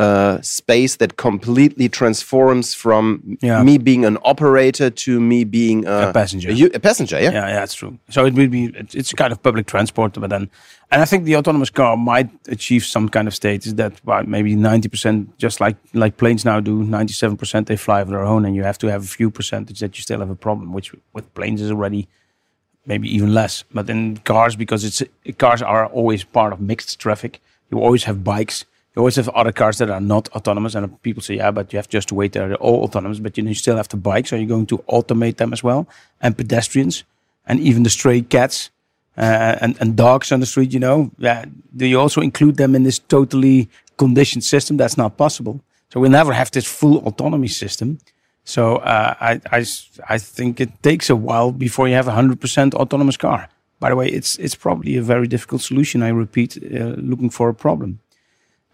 uh, 0.00 0.40
space 0.42 0.96
that 0.96 1.12
completely 1.16 1.88
transforms 1.88 2.74
from 2.82 3.02
Yeah. 3.42 3.62
me 3.64 3.78
being 3.78 4.04
an 4.06 4.16
operator 4.32 4.88
to 5.04 5.12
me 5.20 5.44
being 5.44 5.86
a, 5.86 6.08
A 6.08 6.12
passenger. 6.12 6.48
A 6.74 6.78
passenger, 6.80 7.16
yeah. 7.20 7.32
Yeah, 7.32 7.48
yeah, 7.48 7.60
that's 7.60 7.74
true. 7.80 7.92
So 8.08 8.26
it 8.26 8.34
will 8.34 8.48
be 8.48 8.62
it's, 8.80 8.94
it's 8.94 9.12
kind 9.22 9.32
of 9.32 9.38
public 9.42 9.66
transport, 9.66 10.12
but 10.20 10.30
then, 10.30 10.48
and 10.92 11.02
I 11.02 11.06
think 11.10 11.24
the 11.24 11.36
autonomous 11.36 11.70
car 11.70 11.96
might 11.96 12.28
achieve 12.48 12.82
some 12.84 13.08
kind 13.08 13.28
of 13.28 13.34
status 13.34 13.72
that 13.74 13.92
well, 14.04 14.24
maybe 14.26 14.54
ninety 14.56 14.88
percent, 14.88 15.18
just 15.44 15.60
like 15.60 15.76
like 15.92 16.14
planes 16.16 16.44
now 16.44 16.60
do, 16.60 16.74
ninety 16.84 17.12
seven 17.14 17.36
percent 17.36 17.66
they 17.66 17.76
fly 17.76 18.00
of 18.02 18.08
their 18.08 18.24
own, 18.32 18.44
and 18.46 18.54
you 18.56 18.64
have 18.64 18.78
to 18.78 18.86
have 18.86 19.02
a 19.02 19.08
few 19.18 19.30
percentage 19.30 19.78
that 19.80 19.92
you 19.96 20.02
still 20.02 20.20
have 20.20 20.32
a 20.32 20.40
problem, 20.46 20.72
which 20.76 20.92
with 21.14 21.26
planes 21.34 21.60
is 21.60 21.70
already 21.70 22.06
maybe 22.86 23.06
even 23.16 23.34
less. 23.34 23.64
But 23.74 23.90
in 23.90 24.16
cars, 24.24 24.56
because 24.56 24.84
it's 24.88 25.02
cars 25.38 25.62
are 25.62 25.86
always 25.92 26.24
part 26.24 26.52
of 26.52 26.58
mixed 26.60 26.98
traffic, 26.98 27.40
you 27.70 27.78
always 27.84 28.04
have 28.04 28.18
bikes. 28.24 28.64
You 28.94 29.00
always 29.00 29.16
have 29.16 29.28
other 29.28 29.52
cars 29.52 29.78
that 29.78 29.90
are 29.90 30.00
not 30.00 30.28
autonomous, 30.30 30.74
and 30.74 31.00
people 31.02 31.22
say, 31.22 31.36
"Yeah, 31.36 31.52
but 31.52 31.72
you 31.72 31.78
have 31.78 31.88
just 31.88 32.08
to 32.08 32.14
wait; 32.14 32.32
they're 32.32 32.54
all 32.56 32.82
autonomous." 32.82 33.20
But 33.20 33.36
you, 33.36 33.44
know, 33.44 33.50
you 33.50 33.54
still 33.54 33.76
have 33.76 33.88
the 33.88 33.96
bikes. 33.96 34.32
Are 34.32 34.36
you 34.36 34.46
going 34.46 34.66
to 34.66 34.78
automate 34.88 35.36
them 35.36 35.52
as 35.52 35.62
well? 35.62 35.86
And 36.20 36.36
pedestrians, 36.36 37.04
and 37.46 37.60
even 37.60 37.84
the 37.84 37.90
stray 37.90 38.22
cats 38.22 38.70
uh, 39.16 39.56
and 39.60 39.76
and 39.80 39.96
dogs 39.96 40.32
on 40.32 40.40
the 40.40 40.46
street. 40.46 40.72
You 40.72 40.80
know, 40.80 41.10
yeah. 41.18 41.44
Do 41.76 41.86
you 41.86 42.00
also 42.00 42.20
include 42.20 42.56
them 42.56 42.74
in 42.74 42.82
this 42.82 42.98
totally 42.98 43.68
conditioned 43.96 44.44
system? 44.44 44.76
That's 44.76 44.96
not 44.96 45.16
possible. 45.16 45.60
So 45.92 46.00
we'll 46.00 46.10
never 46.10 46.32
have 46.32 46.50
this 46.50 46.66
full 46.66 46.98
autonomy 47.06 47.48
system. 47.48 47.98
So 48.44 48.76
uh, 48.76 49.14
I, 49.20 49.40
I 49.52 49.64
I 50.08 50.18
think 50.18 50.60
it 50.60 50.82
takes 50.82 51.10
a 51.10 51.16
while 51.16 51.52
before 51.52 51.88
you 51.88 51.94
have 51.94 52.08
a 52.08 52.14
hundred 52.14 52.40
percent 52.40 52.74
autonomous 52.74 53.16
car. 53.16 53.48
By 53.78 53.90
the 53.90 53.96
way, 53.96 54.08
it's 54.08 54.38
it's 54.38 54.56
probably 54.56 54.96
a 54.96 55.02
very 55.02 55.28
difficult 55.28 55.62
solution. 55.62 56.02
I 56.02 56.08
repeat, 56.08 56.56
uh, 56.56 56.96
looking 56.96 57.30
for 57.30 57.48
a 57.48 57.54
problem. 57.54 58.00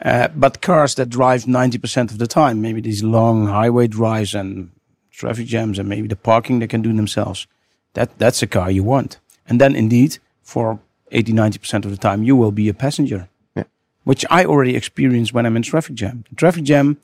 Uh, 0.05 0.29
but 0.35 0.61
cars 0.61 0.95
that 0.97 1.09
drive 1.09 1.45
90% 1.45 2.11
of 2.11 2.19
the 2.19 2.27
time, 2.27 2.61
maybe 2.61 2.81
these 2.81 3.03
long 3.03 3.47
highway 3.47 3.87
drives 3.87 4.35
and 4.35 4.71
traffic 5.11 5.47
jams 5.47 5.79
and 5.79 5.89
maybe 5.89 6.07
the 6.07 6.17
parking 6.17 6.59
they 6.59 6.67
can 6.67 6.83
do 6.83 6.93
themselves, 6.93 7.47
that, 7.95 8.19
that's 8.19 8.43
a 8.43 8.47
car 8.47 8.71
you 8.71 8.85
want. 8.85 9.19
And 9.49 9.61
then 9.61 9.75
indeed, 9.75 10.19
for 10.43 10.79
80, 11.13 11.33
90% 11.33 11.85
of 11.87 11.91
the 11.91 11.97
time, 11.97 12.23
you 12.25 12.37
will 12.37 12.53
be 12.53 12.69
a 12.69 12.75
passenger, 12.75 13.29
Yeah. 13.55 13.65
which 14.05 14.27
I 14.29 14.45
already 14.45 14.77
experience 14.77 15.33
when 15.33 15.47
I'm 15.47 15.57
in 15.57 15.63
traffic 15.63 15.95
jam. 15.95 16.25
Traffic 16.37 16.65
jam, 16.65 16.99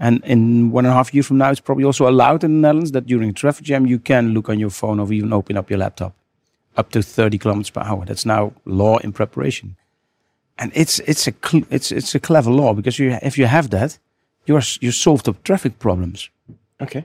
and 0.00 0.24
in 0.24 0.72
one 0.72 0.84
and 0.84 0.92
a 0.92 0.96
half 0.96 1.14
years 1.14 1.26
from 1.26 1.38
now, 1.38 1.50
it's 1.50 1.60
probably 1.60 1.84
also 1.84 2.08
allowed 2.08 2.42
in 2.42 2.54
the 2.54 2.66
Netherlands 2.66 2.90
that 2.92 3.06
during 3.06 3.34
traffic 3.34 3.64
jam, 3.64 3.86
you 3.86 4.00
can 4.00 4.34
look 4.34 4.48
on 4.48 4.58
your 4.58 4.70
phone 4.70 4.98
or 4.98 5.12
even 5.12 5.32
open 5.32 5.56
up 5.56 5.70
your 5.70 5.78
laptop 5.78 6.16
up 6.76 6.90
to 6.90 7.02
30 7.02 7.38
kilometers 7.38 7.70
per 7.70 7.82
hour. 7.82 8.04
That's 8.04 8.26
now 8.26 8.52
law 8.64 8.98
in 8.98 9.12
preparation 9.12 9.76
and 10.58 10.70
it's 10.74 10.98
it's 11.00 11.26
a 11.28 11.32
it's 11.70 11.90
it's 11.92 12.14
a 12.14 12.20
clever 12.20 12.50
law 12.50 12.74
because 12.74 12.98
you 12.98 13.18
if 13.22 13.36
you 13.38 13.46
have 13.46 13.68
that, 13.70 13.98
you're 14.46 14.62
you 14.80 14.92
solve 14.92 15.22
the 15.22 15.32
traffic 15.44 15.78
problems, 15.78 16.30
Okay. 16.80 17.04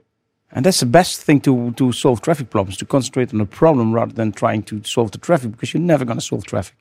and 0.52 0.66
that's 0.66 0.80
the 0.80 0.86
best 0.90 1.22
thing 1.26 1.42
to 1.42 1.72
to 1.72 1.92
solve 1.92 2.22
traffic 2.22 2.50
problems 2.50 2.78
to 2.78 2.86
concentrate 2.86 3.34
on 3.34 3.40
the 3.40 3.46
problem 3.46 3.94
rather 3.96 4.14
than 4.14 4.32
trying 4.32 4.64
to 4.64 4.82
solve 4.84 5.12
the 5.12 5.18
traffic 5.20 5.52
because 5.52 5.74
you're 5.74 5.86
never 5.86 6.06
going 6.06 6.20
to 6.20 6.26
solve 6.26 6.44
traffic. 6.46 6.76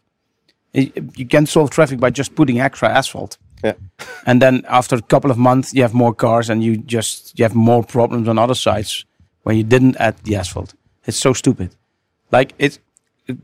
You 0.73 1.27
can 1.29 1.47
solve 1.47 1.71
traffic 1.71 1.99
by 2.01 2.11
just 2.11 2.35
putting 2.35 2.61
extra 2.61 2.89
asphalt, 2.89 3.39
Yeah. 3.65 3.75
and 4.27 4.41
then 4.43 4.65
after 4.69 4.97
a 4.97 5.03
couple 5.03 5.31
of 5.31 5.39
months 5.39 5.73
you 5.73 5.83
have 5.83 5.95
more 5.95 6.15
cars 6.15 6.51
and 6.51 6.63
you 6.63 6.77
just 6.77 7.39
you 7.39 7.45
have 7.45 7.55
more 7.55 7.83
problems 7.85 8.29
on 8.29 8.39
other 8.39 8.55
sides 8.57 9.07
when 9.45 9.57
you 9.57 9.65
didn't 9.65 9.97
add 9.97 10.15
the 10.25 10.37
asphalt. 10.37 10.75
It's 11.07 11.17
so 11.21 11.33
stupid. 11.33 11.71
Like 12.33 12.53
it's 12.59 12.79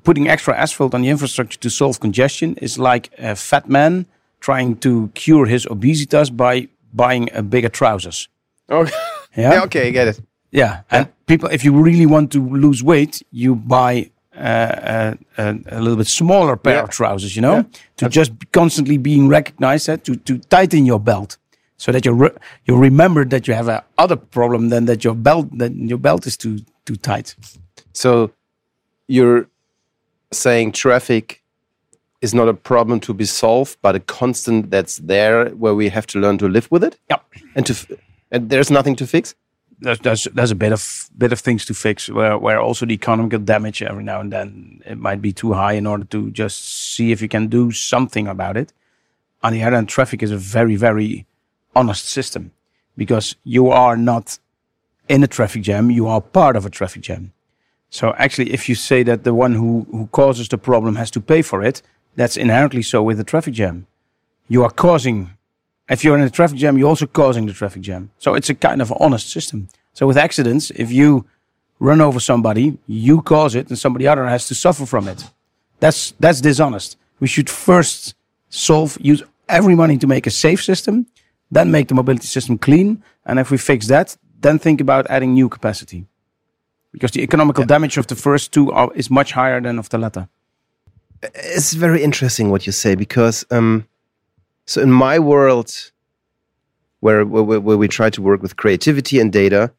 putting 0.05 0.29
extra 0.29 0.55
asphalt 0.57 0.95
on 0.95 1.03
the 1.03 1.09
infrastructure 1.09 1.59
to 1.59 1.71
solve 1.71 1.99
congestion 2.01 2.57
is 2.62 2.79
like 2.79 3.11
a 3.19 3.35
fat 3.35 3.69
man 3.69 4.07
trying 4.41 4.77
to 4.77 5.09
cure 5.15 5.47
his 5.47 5.67
obesitas 5.67 6.31
by 6.37 6.69
buying 6.93 7.29
a 7.33 7.43
bigger 7.43 7.69
trousers. 7.71 8.29
Okay. 8.69 8.93
Yeah. 9.35 9.53
Yeah, 9.53 9.62
okay, 9.65 9.89
I 9.89 9.91
get 9.93 10.09
it. 10.09 10.21
Yeah, 10.51 10.83
and 10.91 11.09
people, 11.25 11.49
if 11.49 11.65
you 11.65 11.73
really 11.73 12.05
want 12.05 12.31
to 12.33 12.41
lose 12.51 12.83
weight, 12.85 13.23
you 13.31 13.55
buy 13.55 14.11
uh, 14.37 15.15
a, 15.39 15.43
a, 15.43 15.59
a 15.71 15.81
little 15.81 15.97
bit 15.97 16.07
smaller 16.07 16.55
pair 16.59 16.75
Yeah. 16.75 16.83
of 16.83 16.91
trousers. 16.91 17.35
You 17.35 17.41
know, 17.41 17.65
to 17.97 18.11
just 18.11 18.31
constantly 18.53 18.99
being 18.99 19.29
recognized, 19.31 19.89
uh, 19.89 19.97
to 20.05 20.17
to 20.17 20.37
tighten 20.51 20.85
your 20.85 21.01
belt, 21.01 21.39
so 21.79 21.93
that 21.93 22.05
you 22.05 22.12
re- 22.12 22.37
you 22.66 22.77
remember 22.77 23.25
that 23.25 23.49
you 23.49 23.55
have 23.55 23.68
a 23.68 23.83
other 23.97 24.16
problem 24.16 24.68
than 24.68 24.85
that 24.85 25.03
your 25.03 25.14
belt 25.16 25.47
that 25.59 25.73
your 25.75 25.99
belt 25.99 26.27
is 26.27 26.37
too 26.37 26.59
too 26.85 26.97
tight. 26.97 27.35
So 27.95 28.31
you're 29.09 29.47
saying 30.33 30.73
traffic 30.73 31.42
is 32.21 32.33
not 32.35 32.49
a 32.49 32.55
problem 32.55 33.01
to 33.01 33.14
be 33.14 33.25
solved, 33.25 33.77
but 33.83 33.95
a 33.97 34.01
constant 34.01 34.71
that's 34.71 34.97
there 34.99 35.49
where 35.51 35.75
we 35.75 35.88
have 35.88 36.07
to 36.07 36.18
learn 36.21 36.38
to 36.38 36.49
live 36.49 36.68
with 36.71 36.85
it, 36.85 36.97
Yeah. 37.11 37.18
and 37.55 37.66
to 37.66 37.73
f- 37.73 37.90
and 38.31 38.49
there's 38.51 38.71
nothing 38.71 38.97
to 38.97 39.07
fix. 39.07 39.35
there's, 39.85 39.99
there's 40.01 40.25
there's 40.35 40.53
a 40.53 40.55
bit 40.55 40.73
of 40.73 41.11
bit 41.18 41.33
of 41.33 41.40
things 41.40 41.64
to 41.64 41.75
fix 41.75 42.09
where 42.09 42.38
where 42.38 42.61
also 42.61 42.87
the 42.87 42.95
economical 42.95 43.40
damage 43.40 43.83
every 43.83 44.05
now 44.05 44.21
and 44.21 44.33
then 44.33 44.81
it 44.87 44.97
might 44.97 45.21
be 45.21 45.33
too 45.33 45.53
high 45.55 45.73
in 45.77 45.87
order 45.87 46.05
to 46.05 46.31
just 46.31 46.57
see 46.95 47.11
if 47.12 47.21
you 47.21 47.29
can 47.29 47.49
do 47.49 47.73
something 47.73 48.29
about 48.29 48.57
it. 48.57 48.73
On 49.42 49.53
the 49.53 49.62
other 49.64 49.75
hand, 49.77 49.88
traffic 49.88 50.23
is 50.23 50.31
a 50.31 50.37
very 50.38 50.77
very 50.77 51.27
honest 51.75 52.05
system 52.09 52.53
because 52.97 53.35
you 53.45 53.71
are 53.71 53.97
not 53.97 54.38
in 55.09 55.25
a 55.25 55.27
traffic 55.27 55.62
jam; 55.62 55.90
you 55.90 56.07
are 56.07 56.21
part 56.21 56.55
of 56.57 56.64
a 56.64 56.71
traffic 56.71 57.03
jam. 57.03 57.33
So 57.92 58.14
actually, 58.16 58.55
if 58.55 58.70
you 58.70 58.74
say 58.74 59.02
that 59.02 59.22
the 59.22 59.35
one 59.35 59.52
who 59.52 59.87
who 59.90 60.07
causes 60.07 60.48
the 60.48 60.59
problem 60.59 60.96
has 60.96 61.11
to 61.11 61.20
pay 61.20 61.42
for 61.42 61.62
it, 61.62 61.83
that's 62.16 62.38
inherently 62.38 62.83
so 62.83 63.02
with 63.02 63.20
a 63.20 63.24
traffic 63.24 63.55
jam. 63.55 63.87
You 64.48 64.64
are 64.64 64.70
causing 64.70 65.31
if 65.88 66.02
you're 66.02 66.16
in 66.16 66.22
a 66.22 66.31
traffic 66.31 66.57
jam, 66.57 66.78
you're 66.78 66.88
also 66.88 67.07
causing 67.07 67.46
the 67.46 67.52
traffic 67.52 67.83
jam. 67.83 68.11
So 68.18 68.35
it's 68.35 68.48
a 68.48 68.55
kind 68.55 68.81
of 68.81 68.92
honest 68.98 69.28
system. 69.31 69.68
So 69.92 70.07
with 70.07 70.16
accidents, 70.16 70.70
if 70.70 70.90
you 70.90 71.26
run 71.81 72.00
over 72.00 72.18
somebody, 72.20 72.78
you 72.87 73.20
cause 73.20 73.55
it, 73.55 73.68
and 73.68 73.78
somebody 73.78 74.09
other 74.09 74.26
has 74.26 74.46
to 74.48 74.55
suffer 74.55 74.87
from 74.87 75.07
it. 75.07 75.31
That's 75.81 76.14
that's 76.18 76.40
dishonest. 76.40 76.96
We 77.20 77.28
should 77.28 77.50
first 77.50 78.14
solve, 78.48 78.96
use 79.02 79.22
every 79.48 79.74
money 79.74 79.98
to 79.98 80.07
make 80.07 80.26
a 80.26 80.31
safe 80.31 80.62
system, 80.64 81.07
then 81.50 81.70
make 81.70 81.88
the 81.88 81.94
mobility 81.94 82.26
system 82.26 82.57
clean, 82.57 83.02
and 83.26 83.38
if 83.38 83.50
we 83.50 83.59
fix 83.59 83.87
that, 83.88 84.16
then 84.40 84.59
think 84.59 84.81
about 84.81 85.07
adding 85.11 85.35
new 85.35 85.48
capacity. 85.48 86.07
Because 86.92 87.11
the 87.12 87.22
economical 87.22 87.64
damage 87.64 87.96
of 87.98 88.07
the 88.07 88.14
first 88.14 88.52
two 88.52 88.70
are, 88.70 88.90
is 88.94 89.11
much 89.11 89.33
higher 89.33 89.61
than 89.61 89.78
of 89.78 89.88
the 89.88 89.98
latter. 89.98 90.28
It's 91.35 91.72
very 91.72 92.02
interesting 92.02 92.50
what 92.50 92.66
you 92.66 92.72
say 92.72 92.94
because 92.94 93.46
um, 93.50 93.87
so 94.66 94.81
in 94.83 94.90
my 94.90 95.18
world, 95.18 95.92
where, 97.00 97.24
where 97.24 97.61
where 97.61 97.78
we 97.78 97.88
try 97.88 98.11
to 98.11 98.22
work 98.22 98.42
with 98.42 98.57
creativity 98.57 99.20
and 99.20 99.33
data, 99.33 99.70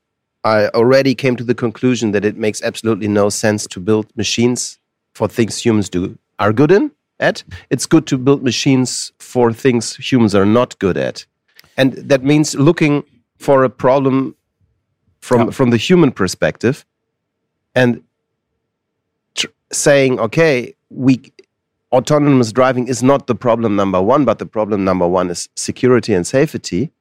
I 0.44 0.68
already 0.70 1.16
came 1.16 1.36
to 1.36 1.44
the 1.44 1.56
conclusion 1.56 2.12
that 2.12 2.26
it 2.26 2.38
makes 2.38 2.62
absolutely 2.64 3.08
no 3.08 3.30
sense 3.30 3.68
to 3.68 3.80
build 3.80 4.06
machines 4.16 4.80
for 5.14 5.28
things 5.28 5.64
humans 5.66 5.90
do 5.90 6.18
are 6.40 6.54
good 6.54 6.72
in 6.72 6.92
at. 7.20 7.44
It's 7.70 7.86
good 7.86 8.08
to 8.08 8.18
build 8.18 8.42
machines 8.44 9.12
for 9.20 9.54
things 9.54 9.96
humans 9.96 10.34
are 10.36 10.46
not 10.46 10.80
good 10.80 10.98
at, 10.98 11.26
and 11.78 11.94
that 12.10 12.24
means 12.24 12.56
looking 12.56 13.04
for 13.38 13.64
a 13.64 13.70
problem 13.70 14.36
from 15.22 15.40
Yeah. 15.40 15.52
from 15.52 15.70
the 15.72 15.78
human 15.78 16.12
perspective, 16.12 16.86
and 17.76 18.02
tr- 19.36 19.48
saying, 19.72 20.20
okay, 20.20 20.74
we 20.90 21.20
autonomous 21.92 22.52
driving 22.52 22.88
is 22.88 23.04
not 23.04 23.28
the 23.28 23.36
problem 23.36 23.76
number 23.76 24.02
one, 24.02 24.26
but 24.26 24.40
the 24.40 24.46
problem 24.46 24.84
number 24.84 25.08
one 25.08 25.30
is 25.30 25.50
security 25.56 26.14
and 26.14 26.26
safety. 26.26 26.92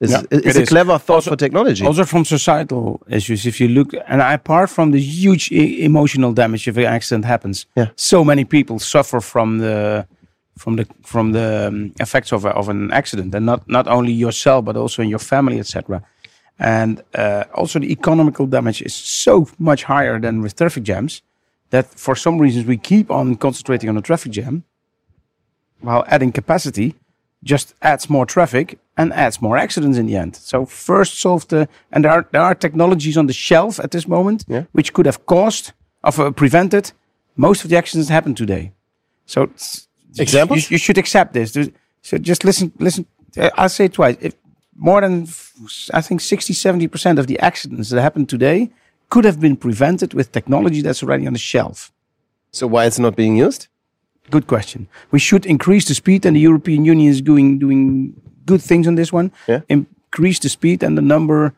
Is, 0.00 0.10
Yeah, 0.10 0.22
is 0.32 0.56
it 0.56 0.56
a 0.56 0.62
is. 0.62 0.68
clever 0.68 0.98
thought 0.98 1.14
Also- 1.14 1.30
for 1.30 1.36
technology. 1.36 1.86
Also 1.86 2.04
from 2.04 2.24
societal 2.24 3.00
issues, 3.08 3.46
if 3.46 3.60
you 3.60 3.68
look, 3.68 3.94
and 4.08 4.20
apart 4.20 4.68
from 4.70 4.90
the 4.90 4.98
huge 5.00 5.52
emotional 5.52 6.32
damage 6.32 6.66
if 6.66 6.76
an 6.76 6.84
accident 6.86 7.24
happens, 7.24 7.66
Yeah. 7.76 7.86
so 7.94 8.24
many 8.24 8.44
people 8.44 8.78
suffer 8.80 9.20
from 9.20 9.58
the 9.58 10.06
from 10.58 10.76
the 10.76 10.86
from 11.04 11.32
the 11.32 11.68
um, 11.68 11.92
effects 12.00 12.32
of 12.32 12.44
a, 12.44 12.48
of 12.50 12.68
an 12.68 12.90
accident, 12.92 13.34
and 13.34 13.46
not 13.46 13.60
not 13.68 13.86
only 13.86 14.12
yourself 14.12 14.64
but 14.64 14.76
also 14.76 15.02
in 15.02 15.08
your 15.08 15.20
family, 15.20 15.58
etc. 15.60 16.02
And 16.64 17.02
uh, 17.14 17.44
also 17.54 17.80
the 17.80 17.90
economical 17.90 18.46
damage 18.46 18.82
is 18.82 18.94
so 18.94 19.48
much 19.58 19.82
higher 19.84 20.20
than 20.20 20.42
with 20.42 20.54
traffic 20.54 20.84
jams 20.84 21.22
that 21.70 21.86
for 21.98 22.14
some 22.16 22.38
reasons 22.38 22.66
we 22.66 22.76
keep 22.76 23.10
on 23.10 23.36
concentrating 23.36 23.88
on 23.88 23.96
the 23.96 24.02
traffic 24.02 24.32
jam 24.32 24.62
while 25.80 26.04
adding 26.06 26.30
capacity 26.32 26.94
just 27.42 27.74
adds 27.80 28.08
more 28.08 28.24
traffic 28.26 28.78
and 28.96 29.12
adds 29.12 29.40
more 29.42 29.56
accidents 29.58 29.98
in 29.98 30.06
the 30.06 30.16
end. 30.16 30.36
So 30.36 30.64
first 30.66 31.20
solve 31.20 31.48
the 31.48 31.66
and 31.90 32.04
there 32.04 32.12
are 32.12 32.26
there 32.30 32.42
are 32.42 32.54
technologies 32.54 33.16
on 33.16 33.26
the 33.26 33.32
shelf 33.32 33.80
at 33.80 33.90
this 33.90 34.06
moment 34.06 34.44
Yeah. 34.48 34.64
which 34.72 34.92
could 34.92 35.06
have 35.06 35.18
caused 35.26 35.72
of 36.04 36.18
uh, 36.18 36.30
prevented 36.30 36.92
most 37.34 37.64
of 37.64 37.70
the 37.70 37.76
accidents 37.76 38.08
that 38.08 38.14
happen 38.14 38.34
today. 38.34 38.72
So 39.26 39.48
Examples? 40.18 40.70
You, 40.70 40.74
you 40.74 40.78
should 40.78 40.98
accept 40.98 41.32
this. 41.32 41.52
So 42.02 42.18
just 42.18 42.44
listen 42.44 42.70
listen 42.78 43.06
uh, 43.36 43.50
I'll 43.56 43.68
say 43.68 43.86
it 43.86 43.92
twice. 43.94 44.16
If 44.20 44.34
more 44.76 45.00
than 45.00 45.26
I 45.92 46.00
think 46.00 46.20
60 46.20 46.52
70% 46.54 47.18
of 47.18 47.26
the 47.26 47.38
accidents 47.40 47.90
that 47.90 48.00
happen 48.00 48.26
today 48.26 48.70
could 49.10 49.24
have 49.24 49.40
been 49.40 49.56
prevented 49.56 50.14
with 50.14 50.32
technology 50.32 50.80
that's 50.82 51.02
already 51.02 51.26
on 51.26 51.32
the 51.32 51.38
shelf. 51.38 51.92
so 52.50 52.66
why 52.66 52.86
it's 52.86 52.98
not 52.98 53.16
being 53.16 53.36
used? 53.36 53.68
Good 54.30 54.46
question. 54.46 54.88
We 55.10 55.18
should 55.18 55.44
increase 55.46 55.84
the 55.86 55.94
speed, 55.94 56.24
and 56.26 56.36
the 56.36 56.40
European 56.40 56.84
Union 56.84 57.10
is 57.10 57.20
doing 57.20 57.58
doing 57.58 58.14
good 58.46 58.62
things 58.62 58.86
on 58.86 58.94
this 58.94 59.12
one. 59.12 59.30
Yeah. 59.48 59.60
Increase 59.68 60.38
the 60.38 60.48
speed 60.48 60.82
and 60.82 60.96
the 60.96 61.02
number 61.02 61.54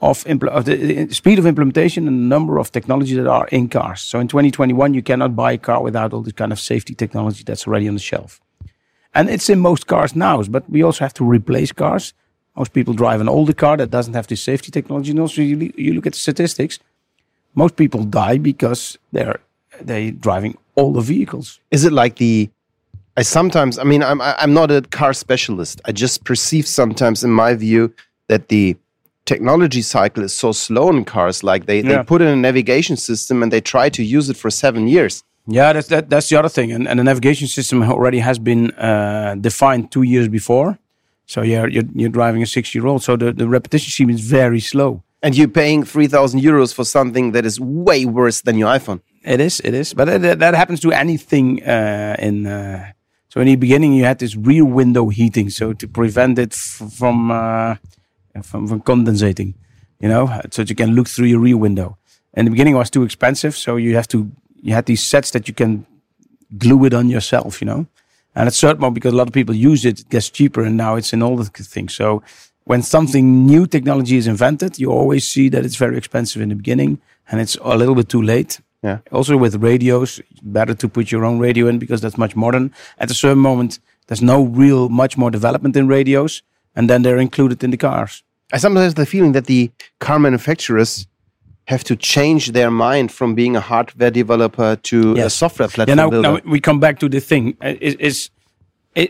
of, 0.00 0.24
impl- 0.24 0.48
of 0.48 0.64
the 0.64 0.76
the 1.06 1.14
speed 1.14 1.38
of 1.38 1.46
implementation 1.46 2.06
and 2.08 2.16
the 2.16 2.28
number 2.36 2.58
of 2.58 2.70
technology 2.70 3.14
that 3.16 3.26
are 3.26 3.48
in 3.48 3.68
cars. 3.68 4.00
So 4.00 4.20
in 4.20 4.28
2021, 4.28 4.94
you 4.94 5.02
cannot 5.02 5.34
buy 5.34 5.52
a 5.52 5.58
car 5.58 5.82
without 5.82 6.12
all 6.12 6.22
this 6.22 6.34
kind 6.34 6.52
of 6.52 6.60
safety 6.60 6.94
technology 6.94 7.42
that's 7.44 7.66
already 7.66 7.88
on 7.88 7.94
the 7.94 8.00
shelf. 8.00 8.40
And 9.14 9.28
it's 9.30 9.48
in 9.48 9.58
most 9.60 9.86
cars 9.86 10.14
now, 10.14 10.42
but 10.42 10.68
we 10.68 10.82
also 10.82 11.04
have 11.04 11.14
to 11.14 11.24
replace 11.24 11.72
cars. 11.72 12.14
Most 12.56 12.72
people 12.72 12.94
drive 12.94 13.20
an 13.20 13.28
older 13.28 13.52
car 13.52 13.76
that 13.76 13.90
doesn't 13.90 14.14
have 14.14 14.26
this 14.26 14.42
safety 14.42 14.70
technology. 14.70 15.10
And 15.10 15.20
also, 15.20 15.42
you, 15.42 15.72
you 15.76 15.94
look 15.94 16.06
at 16.06 16.12
the 16.12 16.18
statistics. 16.18 16.78
Most 17.54 17.76
people 17.76 18.04
die 18.04 18.38
because 18.38 18.98
they're 19.12 19.40
they 19.80 20.10
driving 20.12 20.56
older 20.76 21.00
vehicles. 21.00 21.60
Is 21.70 21.84
it 21.84 21.92
like 21.92 22.16
the? 22.16 22.50
I 23.16 23.22
sometimes. 23.22 23.78
I 23.78 23.84
mean, 23.84 24.02
I'm 24.02 24.20
I'm 24.20 24.52
not 24.52 24.70
a 24.70 24.82
car 24.82 25.12
specialist. 25.12 25.80
I 25.84 25.92
just 25.92 26.24
perceive 26.24 26.66
sometimes, 26.66 27.24
in 27.24 27.30
my 27.30 27.54
view, 27.54 27.92
that 28.28 28.48
the 28.48 28.76
technology 29.24 29.82
cycle 29.82 30.22
is 30.22 30.34
so 30.34 30.52
slow 30.52 30.90
in 30.90 31.04
cars. 31.04 31.42
Like 31.42 31.66
they, 31.66 31.80
they 31.80 32.02
put 32.02 32.22
in 32.22 32.28
a 32.28 32.36
navigation 32.36 32.96
system 32.96 33.42
and 33.42 33.52
they 33.52 33.60
try 33.60 33.88
to 33.88 34.02
use 34.02 34.28
it 34.28 34.36
for 34.36 34.50
seven 34.50 34.88
years. 34.88 35.22
Yeah, 35.46 35.72
that's 35.72 35.88
that, 35.88 36.08
that's 36.08 36.28
the 36.28 36.36
other 36.38 36.48
thing, 36.48 36.72
and, 36.72 36.88
and 36.88 36.98
the 36.98 37.04
navigation 37.04 37.48
system 37.48 37.82
already 37.82 38.18
has 38.18 38.38
been 38.38 38.70
uh, 38.72 39.36
defined 39.40 39.90
two 39.90 40.02
years 40.02 40.28
before. 40.28 40.78
So 41.26 41.42
you're 41.42 41.68
you're, 41.68 41.88
you're 41.94 42.10
driving 42.10 42.42
a 42.42 42.46
six 42.46 42.74
year 42.74 42.86
old, 42.86 43.02
so 43.02 43.16
the, 43.16 43.32
the 43.32 43.48
repetition 43.48 43.90
scheme 43.90 44.10
is 44.10 44.20
very 44.20 44.60
slow. 44.60 45.02
And 45.22 45.34
you're 45.34 45.48
paying 45.48 45.84
three 45.84 46.06
thousand 46.06 46.40
euros 46.40 46.74
for 46.74 46.84
something 46.84 47.32
that 47.32 47.46
is 47.46 47.58
way 47.58 48.04
worse 48.04 48.42
than 48.42 48.58
your 48.58 48.68
iPhone. 48.68 49.00
It 49.22 49.40
is, 49.40 49.60
it 49.60 49.72
is, 49.72 49.94
but 49.94 50.04
that, 50.04 50.38
that 50.38 50.54
happens 50.54 50.80
to 50.80 50.92
anything 50.92 51.62
uh, 51.66 52.16
in. 52.18 52.46
Uh, 52.46 52.92
so 53.30 53.40
in 53.40 53.46
the 53.46 53.56
beginning, 53.56 53.94
you 53.94 54.04
had 54.04 54.18
this 54.18 54.36
rear 54.36 54.64
window 54.64 55.08
heating, 55.08 55.50
so 55.50 55.72
to 55.72 55.88
prevent 55.88 56.38
it 56.38 56.52
f- 56.52 56.92
from, 56.92 57.30
uh, 57.30 57.76
from 58.42 58.68
from 58.68 58.80
condensating, 58.82 59.54
you 59.98 60.08
know, 60.08 60.26
so 60.50 60.62
that 60.62 60.68
you 60.68 60.76
can 60.76 60.94
look 60.94 61.08
through 61.08 61.26
your 61.26 61.40
rear 61.40 61.56
window. 61.56 61.96
In 62.34 62.44
the 62.44 62.50
beginning, 62.50 62.74
it 62.74 62.78
was 62.78 62.90
too 62.90 63.02
expensive, 63.02 63.56
so 63.56 63.76
you 63.76 63.96
have 63.96 64.06
to 64.08 64.30
you 64.62 64.74
had 64.74 64.86
these 64.86 65.02
sets 65.02 65.30
that 65.30 65.48
you 65.48 65.54
can 65.54 65.86
glue 66.58 66.84
it 66.84 66.94
on 66.94 67.08
yourself, 67.08 67.60
you 67.60 67.66
know. 67.66 67.86
And 68.34 68.48
at 68.48 68.52
a 68.52 68.56
certain 68.56 68.80
moment, 68.80 68.94
because 68.94 69.12
a 69.12 69.16
lot 69.16 69.28
of 69.28 69.32
people 69.32 69.54
use 69.54 69.84
it, 69.84 70.00
it 70.00 70.08
gets 70.08 70.28
cheaper, 70.30 70.62
and 70.62 70.76
now 70.76 70.96
it's 70.96 71.12
in 71.12 71.22
all 71.22 71.36
the 71.36 71.44
things. 71.44 71.94
So 71.94 72.22
when 72.64 72.82
something 72.82 73.46
new 73.46 73.66
technology 73.66 74.16
is 74.16 74.26
invented, 74.26 74.78
you 74.78 74.90
always 74.90 75.26
see 75.26 75.48
that 75.50 75.64
it's 75.64 75.76
very 75.76 75.96
expensive 75.96 76.42
in 76.42 76.48
the 76.48 76.54
beginning, 76.54 77.00
and 77.30 77.40
it's 77.40 77.56
a 77.62 77.76
little 77.76 77.94
bit 77.94 78.08
too 78.08 78.22
late. 78.22 78.60
Yeah. 78.82 78.98
Also 79.12 79.36
with 79.36 79.62
radios, 79.62 80.20
better 80.42 80.74
to 80.74 80.88
put 80.88 81.10
your 81.10 81.24
own 81.24 81.38
radio 81.38 81.68
in 81.68 81.78
because 81.78 82.00
that's 82.00 82.18
much 82.18 82.36
modern. 82.36 82.72
At 82.98 83.10
a 83.10 83.14
certain 83.14 83.38
moment, 83.38 83.78
there's 84.08 84.20
no 84.20 84.42
real 84.42 84.88
much 84.88 85.16
more 85.16 85.30
development 85.30 85.76
in 85.76 85.88
radios, 85.88 86.42
and 86.74 86.90
then 86.90 87.02
they're 87.02 87.18
included 87.18 87.64
in 87.64 87.70
the 87.70 87.76
cars. 87.76 88.22
I 88.52 88.58
sometimes 88.58 88.84
have 88.84 88.94
the 88.94 89.06
feeling 89.06 89.32
that 89.32 89.46
the 89.46 89.70
car 90.00 90.18
manufacturers 90.18 91.06
have 91.66 91.82
to 91.84 91.96
change 91.96 92.52
their 92.52 92.70
mind 92.70 93.10
from 93.10 93.34
being 93.34 93.56
a 93.56 93.60
hardware 93.60 94.10
developer 94.10 94.76
to 94.76 95.12
a 95.12 95.16
Yes. 95.16 95.34
software 95.34 95.68
Yeah, 95.68 95.74
platform 95.74 95.96
now, 95.96 96.10
builder. 96.10 96.32
now 96.32 96.40
we 96.50 96.60
come 96.60 96.80
back 96.80 96.98
to 97.00 97.08
the 97.08 97.20
thing: 97.20 97.56
Uh, 97.64 97.74
is, 97.80 97.94
is 97.94 98.30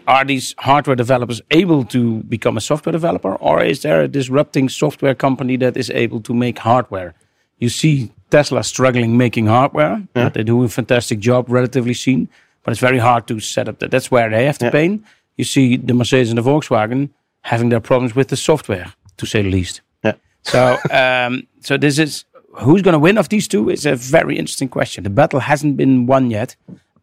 are 0.06 0.24
these 0.24 0.54
hardware 0.58 0.96
developers 0.96 1.42
able 1.50 1.84
to 1.84 2.22
become 2.28 2.56
a 2.56 2.60
software 2.60 2.92
developer, 2.92 3.34
or 3.40 3.62
is 3.62 3.80
there 3.80 4.00
a 4.02 4.08
disrupting 4.08 4.68
software 4.70 5.14
company 5.14 5.56
that 5.58 5.76
is 5.76 5.90
able 5.90 6.20
to 6.22 6.32
make 6.34 6.58
hardware? 6.60 7.12
You 7.58 7.68
see 7.68 8.10
Tesla 8.30 8.62
struggling 8.62 9.16
making 9.16 9.46
hardware, 9.46 10.02
but 10.12 10.32
they 10.34 10.42
do 10.42 10.64
a 10.64 10.68
fantastic 10.68 11.18
job, 11.18 11.46
relatively 11.48 11.94
seen. 11.94 12.28
But 12.62 12.72
it's 12.72 12.80
very 12.80 12.98
hard 12.98 13.26
to 13.26 13.40
set 13.40 13.68
up 13.68 13.78
that. 13.78 13.90
That's 13.90 14.10
where 14.10 14.30
they 14.30 14.46
have 14.46 14.58
to 14.58 14.70
pay. 14.70 14.98
You 15.36 15.44
see 15.44 15.76
the 15.76 15.92
Mercedes 15.92 16.30
and 16.30 16.38
the 16.38 16.42
Volkswagen 16.42 17.10
having 17.42 17.68
their 17.68 17.80
problems 17.80 18.14
with 18.14 18.28
the 18.28 18.36
software, 18.36 18.86
to 19.18 19.26
say 19.26 19.42
the 19.42 19.50
least. 19.50 19.82
Yeah. 20.02 20.14
So, 20.42 20.78
um, 20.90 21.46
so 21.60 21.76
this 21.76 21.98
is 21.98 22.24
who's 22.62 22.82
going 22.82 22.92
to 22.94 22.98
win 22.98 23.18
of 23.18 23.28
these 23.28 23.48
two 23.48 23.68
is 23.70 23.86
a 23.86 23.96
very 23.96 24.38
interesting 24.38 24.68
question. 24.68 25.04
The 25.04 25.10
battle 25.10 25.40
hasn't 25.40 25.76
been 25.76 26.06
won 26.06 26.30
yet. 26.30 26.56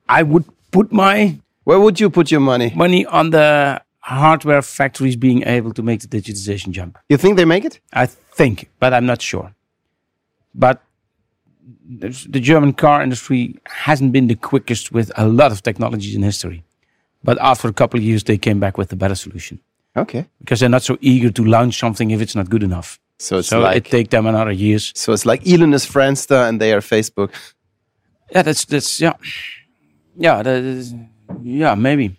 I 0.09 0.23
would 0.23 0.45
put 0.71 0.91
my 0.91 1.37
Where 1.63 1.79
would 1.79 1.99
you 1.99 2.09
put 2.09 2.31
your 2.31 2.41
money? 2.41 2.71
money 2.75 3.05
on 3.05 3.29
the 3.31 3.81
hardware 3.99 4.61
factories 4.61 5.15
being 5.15 5.43
able 5.43 5.73
to 5.73 5.83
make 5.83 5.99
the 6.01 6.07
digitization 6.07 6.71
jump. 6.71 6.97
You 7.09 7.17
think 7.17 7.37
they 7.37 7.45
make 7.45 7.65
it? 7.65 7.79
I 7.93 8.05
think, 8.07 8.69
but 8.79 8.93
I'm 8.93 9.05
not 9.05 9.21
sure. 9.21 9.53
But 10.55 10.81
the 11.99 12.39
German 12.39 12.73
car 12.73 13.01
industry 13.03 13.55
hasn't 13.65 14.11
been 14.11 14.27
the 14.27 14.35
quickest 14.35 14.91
with 14.91 15.11
a 15.17 15.27
lot 15.27 15.51
of 15.51 15.61
technologies 15.61 16.15
in 16.15 16.23
history. 16.23 16.63
But 17.23 17.37
after 17.39 17.67
a 17.67 17.73
couple 17.73 17.99
of 17.99 18.03
years, 18.03 18.23
they 18.23 18.37
came 18.37 18.59
back 18.59 18.77
with 18.77 18.91
a 18.91 18.95
better 18.95 19.15
solution 19.15 19.59
Okay. 19.95 20.25
because 20.39 20.59
they're 20.59 20.69
not 20.69 20.81
so 20.83 20.97
eager 21.01 21.29
to 21.31 21.43
launch 21.45 21.77
something 21.77 22.09
if 22.11 22.21
it's 22.21 22.35
not 22.35 22.49
good 22.49 22.63
enough. 22.63 22.99
So 23.21 23.37
it's 23.37 23.49
so 23.49 23.59
like 23.59 23.77
it 23.77 23.85
take 23.85 24.09
them 24.09 24.25
another 24.25 24.51
years. 24.51 24.91
so 24.95 25.13
it's 25.13 25.25
like 25.27 25.47
Elon 25.47 25.73
is 25.73 25.85
Friendster 25.85 26.47
and 26.49 26.59
they 26.59 26.73
are 26.73 26.81
Facebook. 26.81 27.29
Yeah, 28.31 28.41
that's 28.41 28.65
that's 28.65 28.99
yeah, 28.99 29.13
yeah, 30.17 30.41
that 30.43 30.63
is, 30.63 30.95
yeah, 31.43 31.75
maybe. 31.75 32.15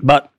But 0.00 0.30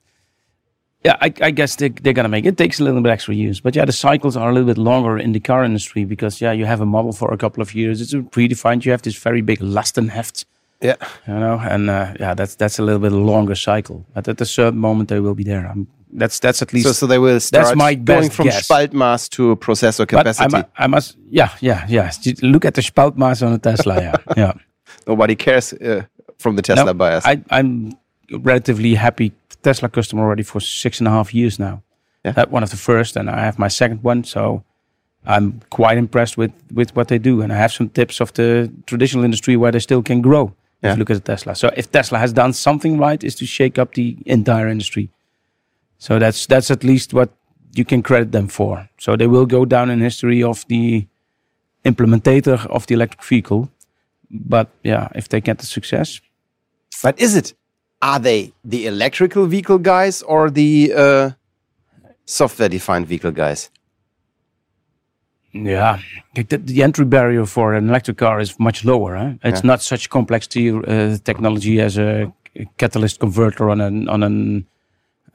yeah, 1.05 1.15
I, 1.21 1.31
I 1.41 1.51
guess 1.51 1.75
they 1.77 1.89
they're 1.89 2.13
gonna 2.13 2.29
make 2.29 2.45
it. 2.45 2.49
it. 2.49 2.57
Takes 2.57 2.79
a 2.81 2.83
little 2.83 3.01
bit 3.01 3.11
extra 3.11 3.33
years, 3.33 3.61
but 3.61 3.75
yeah, 3.75 3.85
the 3.85 3.93
cycles 3.93 4.35
are 4.35 4.49
a 4.49 4.53
little 4.53 4.67
bit 4.67 4.77
longer 4.77 5.17
in 5.17 5.31
the 5.31 5.39
car 5.39 5.63
industry 5.63 6.03
because 6.03 6.41
yeah, 6.41 6.51
you 6.51 6.65
have 6.65 6.81
a 6.81 6.85
model 6.85 7.13
for 7.13 7.33
a 7.33 7.37
couple 7.37 7.61
of 7.61 7.73
years. 7.73 8.01
It's 8.01 8.13
predefined. 8.13 8.83
You 8.85 8.91
have 8.91 9.03
this 9.03 9.15
very 9.15 9.41
big 9.41 9.59
Lastenheft, 9.59 10.45
Yeah. 10.81 10.95
you 11.27 11.39
know, 11.39 11.59
and 11.59 11.89
uh, 11.89 12.13
yeah, 12.19 12.33
that's 12.35 12.55
that's 12.55 12.79
a 12.79 12.83
little 12.83 12.99
bit 13.01 13.11
longer 13.13 13.55
cycle. 13.55 14.05
But 14.13 14.27
at 14.27 14.41
a 14.41 14.45
certain 14.45 14.79
moment, 14.79 15.07
they 15.09 15.19
will 15.21 15.35
be 15.35 15.43
there. 15.43 15.65
i 15.67 15.75
that's 16.19 16.39
that's 16.39 16.61
at 16.61 16.73
least 16.73 16.87
So 16.87 16.93
so 16.93 17.07
they 17.07 17.19
will 17.19 17.39
start 17.39 17.75
my 17.75 17.95
going 17.95 18.29
from 18.29 18.45
guess. 18.47 18.67
Spaltmaß 18.67 19.29
to 19.31 19.55
processor 19.57 20.05
But 20.09 20.27
I, 20.27 20.33
capacity. 20.33 20.63
I 20.77 20.87
must, 20.87 21.17
yeah, 21.29 21.49
yeah, 21.61 21.85
yeah. 21.89 22.11
Look 22.41 22.65
at 22.65 22.73
the 22.73 22.81
Spaltmaß 22.81 23.45
on 23.45 23.53
a 23.53 23.57
Tesla. 23.59 23.95
Yeah, 24.01 24.15
yeah. 24.37 24.53
Nobody 25.07 25.35
cares 25.35 25.73
uh, 25.73 26.03
from 26.37 26.55
the 26.55 26.61
Tesla 26.61 26.85
No, 26.85 26.93
buyers. 26.93 27.23
I, 27.25 27.41
I'm 27.49 27.93
relatively 28.31 28.95
happy 28.95 29.31
Tesla 29.63 29.89
customer 29.89 30.23
already 30.23 30.43
for 30.43 30.59
six 30.61 30.99
and 30.99 31.07
a 31.07 31.11
half 31.11 31.33
years 31.33 31.59
now. 31.59 31.81
Yeah. 32.23 32.31
That 32.33 32.51
one 32.51 32.63
of 32.63 32.69
the 32.71 32.77
first, 32.77 33.15
and 33.17 33.29
I 33.29 33.41
have 33.41 33.59
my 33.59 33.67
second 33.67 34.01
one, 34.03 34.23
so 34.23 34.63
I'm 35.25 35.61
quite 35.69 35.97
impressed 35.97 36.37
with 36.37 36.51
with 36.73 36.95
what 36.95 37.07
they 37.07 37.19
do. 37.19 37.41
And 37.41 37.51
I 37.51 37.57
have 37.57 37.71
some 37.71 37.89
tips 37.89 38.21
of 38.21 38.31
the 38.33 38.71
traditional 38.85 39.23
industry 39.23 39.55
where 39.57 39.71
they 39.71 39.79
still 39.79 40.01
can 40.03 40.21
grow. 40.21 40.53
Yeah. 40.81 40.91
If 40.91 40.97
you 40.97 40.99
look 40.99 41.09
at 41.11 41.23
the 41.23 41.31
Tesla, 41.33 41.55
so 41.55 41.69
if 41.77 41.91
Tesla 41.91 42.17
has 42.19 42.33
done 42.33 42.53
something 42.53 42.97
right, 42.97 43.23
is 43.23 43.35
to 43.35 43.45
shake 43.45 43.77
up 43.81 43.93
the 43.93 44.17
entire 44.25 44.67
industry. 44.67 45.09
So 45.97 46.19
that's 46.19 46.45
that's 46.45 46.71
at 46.71 46.83
least 46.83 47.13
what 47.13 47.29
you 47.73 47.85
can 47.85 48.01
credit 48.01 48.31
them 48.31 48.47
for. 48.47 48.89
So 48.99 49.15
they 49.15 49.27
will 49.27 49.45
go 49.45 49.65
down 49.65 49.89
in 49.89 49.99
history 49.99 50.43
of 50.43 50.65
the 50.67 51.07
implementator 51.83 52.65
of 52.67 52.87
the 52.87 52.95
electric 52.95 53.23
vehicle. 53.23 53.69
But 54.29 54.69
yeah, 54.83 55.09
if 55.15 55.29
they 55.29 55.41
get 55.41 55.59
the 55.59 55.65
success, 55.65 56.21
but 57.03 57.19
is 57.19 57.35
it? 57.35 57.53
Are 58.01 58.19
they 58.19 58.53
the 58.63 58.87
electrical 58.87 59.45
vehicle 59.47 59.79
guys 59.79 60.21
or 60.21 60.49
the 60.49 60.93
uh, 60.95 61.31
software 62.25 62.69
defined 62.69 63.07
vehicle 63.07 63.31
guys? 63.31 63.69
Yeah, 65.53 65.99
the, 66.33 66.43
the 66.43 66.83
entry 66.83 67.05
barrier 67.05 67.45
for 67.45 67.73
an 67.73 67.87
electric 67.87 68.17
car 68.17 68.41
is 68.41 68.59
much 68.59 68.83
lower. 68.83 69.15
Huh? 69.15 69.33
It's 69.43 69.63
not 69.63 69.81
such 69.81 70.09
complex 70.09 70.47
to, 70.47 70.83
uh, 70.85 71.17
technology 71.23 71.79
as 71.79 71.97
a 71.97 72.33
catalyst 72.77 73.19
converter 73.19 73.69
on 73.69 73.79
an 73.79 74.09
on 74.09 74.23
an 74.23 74.67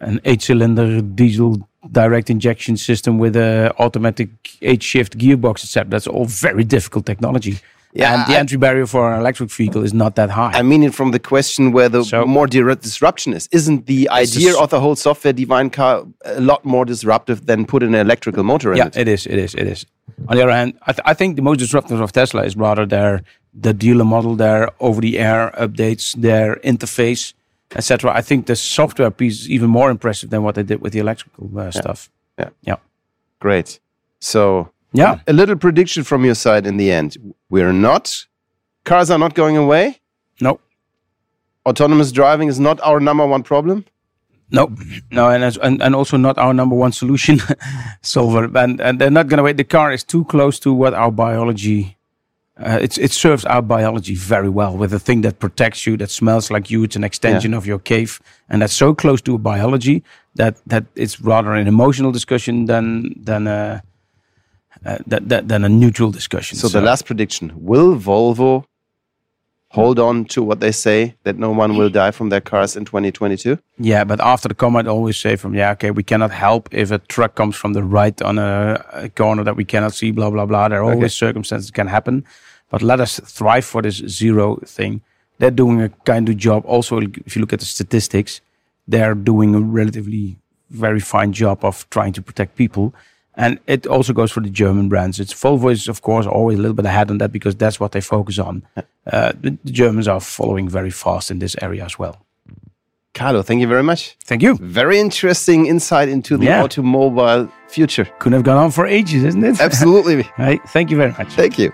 an 0.01 0.21
eight-cylinder 0.25 1.01
diesel 1.03 1.69
direct 1.93 2.31
injection 2.31 2.77
system 2.77 3.19
with 3.19 3.37
a 3.37 3.73
automatic 3.79 4.29
eight-shift 4.63 5.17
gearbox, 5.19 5.65
etc. 5.65 5.89
That's 5.91 6.07
all 6.07 6.27
very 6.27 6.65
difficult 6.65 7.07
technology. 7.07 7.59
Yeah, 7.93 8.15
and 8.15 8.31
the 8.31 8.37
I- 8.37 8.41
entry 8.41 8.57
barrier 8.57 8.87
for 8.87 9.13
an 9.13 9.19
electric 9.21 9.51
vehicle 9.51 9.83
is 9.83 9.93
not 9.93 10.15
that 10.15 10.31
high. 10.31 10.53
I 10.55 10.63
mean 10.63 10.83
it 10.85 10.95
from 10.95 11.11
the 11.11 11.19
question 11.19 11.73
where 11.73 11.89
the 11.89 12.05
So- 12.05 12.25
more 12.25 12.47
disruption 12.47 13.33
is. 13.35 13.49
Isn't 13.51 13.87
the 13.87 14.09
idea 14.11 14.57
of 14.57 14.71
the 14.71 14.81
whole 14.81 14.95
software 14.97 15.33
defined 15.33 15.73
car 15.73 16.05
a 16.25 16.41
lot 16.41 16.65
more 16.65 16.85
disruptive 16.85 17.47
than 17.47 17.65
put 17.67 17.83
an 17.83 17.95
electrical 17.95 18.45
motor 18.45 18.71
in 18.73 18.77
yeah, 18.79 18.87
it? 18.87 18.97
it 18.97 19.09
is. 19.09 19.27
It 19.27 19.39
is. 19.39 19.55
It 19.55 19.67
is. 19.67 19.87
On 20.29 20.37
the 20.37 20.43
other 20.43 20.53
hand, 20.53 20.75
I, 20.87 20.93
th- 20.93 21.03
I 21.05 21.15
think 21.15 21.35
the 21.37 21.43
most 21.43 21.59
disruptive 21.59 22.01
of 22.01 22.13
Tesla 22.13 22.45
is 22.45 22.57
rather 22.57 22.87
their 22.87 23.23
the 23.53 23.73
dealer 23.75 24.05
model, 24.05 24.37
their 24.37 24.71
over-the-air 24.79 25.53
updates, 25.59 26.15
their 26.15 26.57
interface, 26.63 27.35
etc. 27.77 28.13
I 28.13 28.23
think 28.23 28.47
the 28.47 28.57
software 28.57 29.11
piece 29.11 29.41
is 29.43 29.51
even 29.51 29.71
more 29.71 29.91
impressive 29.91 30.31
than 30.31 30.43
what 30.43 30.55
they 30.55 30.63
did 30.63 30.81
with 30.81 30.93
the 30.93 30.99
electrical 30.99 31.51
uh, 31.59 31.71
stuff. 31.71 32.11
Yeah. 32.39 32.51
Yeah. 32.63 32.77
Great. 33.41 33.81
So 34.19 34.71
Yeah. 34.93 35.21
a 35.27 35.33
little 35.33 35.57
prediction 35.57 36.05
from 36.05 36.25
your 36.25 36.35
side 36.35 36.67
in 36.67 36.77
the 36.77 36.91
end. 36.93 37.17
We're 37.49 37.73
not 37.73 38.27
cars 38.85 39.11
are 39.11 39.19
not 39.19 39.35
going 39.35 39.57
away. 39.57 40.01
No. 40.41 40.59
Autonomous 41.67 42.13
driving 42.13 42.49
is 42.49 42.59
not 42.59 42.81
our 42.81 43.01
number 43.01 43.27
one 43.27 43.43
problem. 43.43 43.85
No, 44.53 44.75
no, 45.13 45.31
and 45.31 45.45
as, 45.45 45.57
and, 45.59 45.81
and 45.81 45.95
also 45.95 46.17
not 46.17 46.37
our 46.37 46.53
number 46.53 46.75
one 46.75 46.91
solution 46.91 47.39
solver. 48.03 48.51
And 48.59 48.81
and 48.81 48.99
they're 49.01 49.09
not 49.11 49.29
going 49.29 49.39
to 49.39 49.45
wait. 49.45 49.57
The 49.57 49.63
car 49.65 49.93
is 49.93 50.03
too 50.03 50.25
close 50.25 50.59
to 50.61 50.73
what 50.73 50.93
our 50.93 51.13
biology 51.13 51.97
uh, 52.61 52.79
it's, 52.83 52.99
it 52.99 53.11
serves 53.13 53.45
our 53.45 53.63
biology 53.63 54.15
very 54.15 54.49
well 54.49 54.77
with 54.77 54.93
a 54.93 54.99
thing 54.99 55.23
that 55.23 55.39
protects 55.39 55.87
you, 55.87 55.97
that 55.97 56.11
smells 56.11 56.51
like 56.51 56.71
you. 56.71 56.85
It's 56.85 56.97
an 56.97 57.05
extension 57.05 57.53
Yeah. 57.53 57.59
of 57.59 57.67
your 57.67 57.79
cave, 57.79 58.21
and 58.49 58.61
that's 58.63 58.75
so 58.75 58.95
close 58.95 59.23
to 59.23 59.35
a 59.35 59.39
biology 59.39 60.03
that 60.35 60.57
that 60.67 60.85
it's 60.95 61.21
rather 61.21 61.53
an 61.55 61.67
emotional 61.67 62.13
discussion 62.13 62.67
than 62.67 63.15
than 63.25 63.47
a 63.47 63.83
uh, 64.87 64.99
that, 65.07 65.29
that, 65.29 65.49
than 65.49 65.65
a 65.65 65.69
neutral 65.69 66.11
discussion. 66.11 66.57
So, 66.59 66.69
the 66.69 66.81
last 66.81 67.05
prediction: 67.07 67.53
Will 67.57 67.97
Volvo 67.97 68.65
hold 69.73 69.99
on 69.99 70.25
to 70.25 70.43
what 70.43 70.59
they 70.61 70.73
say 70.73 71.15
that 71.23 71.37
no 71.39 71.51
one 71.51 71.77
will 71.77 71.91
die 71.91 72.11
from 72.11 72.29
their 72.29 72.41
cars 72.41 72.77
in 72.77 72.85
2022? 72.85 73.57
Yeah, 73.79 74.05
but 74.05 74.21
after 74.21 74.49
the 74.49 74.55
comment, 74.55 74.89
I 74.89 74.91
always 74.91 75.17
say 75.17 75.37
from 75.37 75.55
yeah, 75.55 75.73
okay, 75.73 75.91
we 75.91 76.03
cannot 76.03 76.31
help 76.31 76.69
if 76.73 76.91
a 76.91 76.99
truck 76.99 77.35
comes 77.35 77.57
from 77.57 77.73
the 77.73 77.83
right 77.83 78.21
on 78.23 78.39
a, 78.39 78.85
a 78.93 79.09
corner 79.09 79.45
that 79.45 79.57
we 79.57 79.65
cannot 79.65 79.95
see, 79.95 80.11
blah 80.13 80.31
blah 80.31 80.47
blah. 80.47 80.69
There 80.69 80.81
are 80.83 80.93
always 80.93 81.15
circumstances 81.15 81.67
that 81.69 81.75
can 81.75 81.87
happen, 81.89 82.25
but 82.71 82.83
let 82.83 83.01
us 83.01 83.21
thrive 83.21 83.65
for 83.65 83.83
this 83.83 83.97
zero 83.97 84.57
thing. 84.65 85.03
They're 85.39 85.51
doing 85.51 85.81
a 85.83 85.89
kind 86.05 86.29
of 86.29 86.37
job. 86.37 86.65
Also, 86.67 86.99
if 87.01 87.35
you 87.37 87.41
look 87.41 87.53
at 87.53 87.61
the 87.61 87.67
statistics, 87.67 88.41
they're 88.89 89.15
doing 89.15 89.55
a 89.55 89.61
relatively 89.61 90.37
very 90.71 91.01
fine 91.01 91.33
job 91.33 91.65
of 91.65 91.89
trying 91.91 92.13
to 92.15 92.23
protect 92.23 92.57
people. 92.57 92.95
And 93.37 93.59
it 93.67 93.87
also 93.87 94.13
goes 94.13 94.31
for 94.33 94.41
the 94.41 94.51
German 94.51 94.89
brands. 94.89 95.19
It's 95.19 95.33
Volvo 95.33 95.71
is 95.73 95.89
of 95.89 96.03
course 96.03 96.27
always 96.27 96.59
a 96.59 96.61
little 96.63 96.75
bit 96.75 96.85
ahead 96.87 97.11
on 97.11 97.19
that 97.19 97.33
because 97.33 97.55
that's 97.57 97.81
what 97.81 97.93
they 97.93 98.01
focus 98.01 98.39
on. 98.39 98.63
Uh, 99.11 99.33
the, 99.41 99.57
the 99.65 99.73
Germans 99.73 100.09
are 100.09 100.21
following 100.21 100.69
very 100.69 100.91
fast 100.91 101.31
in 101.31 101.39
this 101.39 101.57
area 101.63 101.85
as 101.85 101.99
well. 101.99 102.25
Carlo, 103.15 103.43
thank 103.43 103.61
you 103.61 103.67
very 103.67 103.83
much. 103.83 104.17
Thank 104.25 104.43
you. 104.43 104.57
Very 104.57 104.99
interesting 105.01 105.67
insight 105.67 106.09
into 106.09 106.37
the 106.37 106.47
Yeah. 106.47 106.63
automobile 106.63 107.51
future. 107.69 108.05
Couldn't 108.19 108.35
have 108.37 108.45
gone 108.45 108.59
on 108.59 108.71
for 108.71 108.87
ages, 108.87 109.25
isn't 109.25 109.45
it? 109.45 109.61
Absolutely. 109.61 110.23
Hey, 110.37 110.59
thank 110.69 110.91
you 110.91 110.97
very 110.97 111.13
much. 111.13 111.29
thank 111.33 111.59
you. 111.59 111.73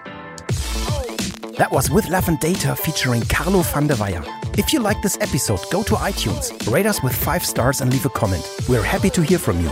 That 1.59 1.71
was 1.71 1.91
With 1.91 2.09
Love 2.09 2.29
and 2.29 2.39
Data 2.39 2.77
featuring 2.77 3.23
Carlo 3.23 3.63
van 3.63 3.87
der 3.87 3.97
Weijer. 3.97 4.25
If 4.59 4.73
you 4.73 4.81
like 4.81 5.03
this 5.03 5.19
episode, 5.21 5.61
go 5.71 5.83
to 5.83 5.95
iTunes, 5.95 6.53
rate 6.73 6.87
us 6.87 7.03
with 7.03 7.15
five 7.15 7.45
stars 7.45 7.81
and 7.81 7.93
leave 7.93 8.07
a 8.07 8.11
comment. 8.11 8.49
We're 8.69 8.83
happy 8.83 9.11
to 9.11 9.23
hear 9.23 9.39
from 9.39 9.61
you. 9.61 9.71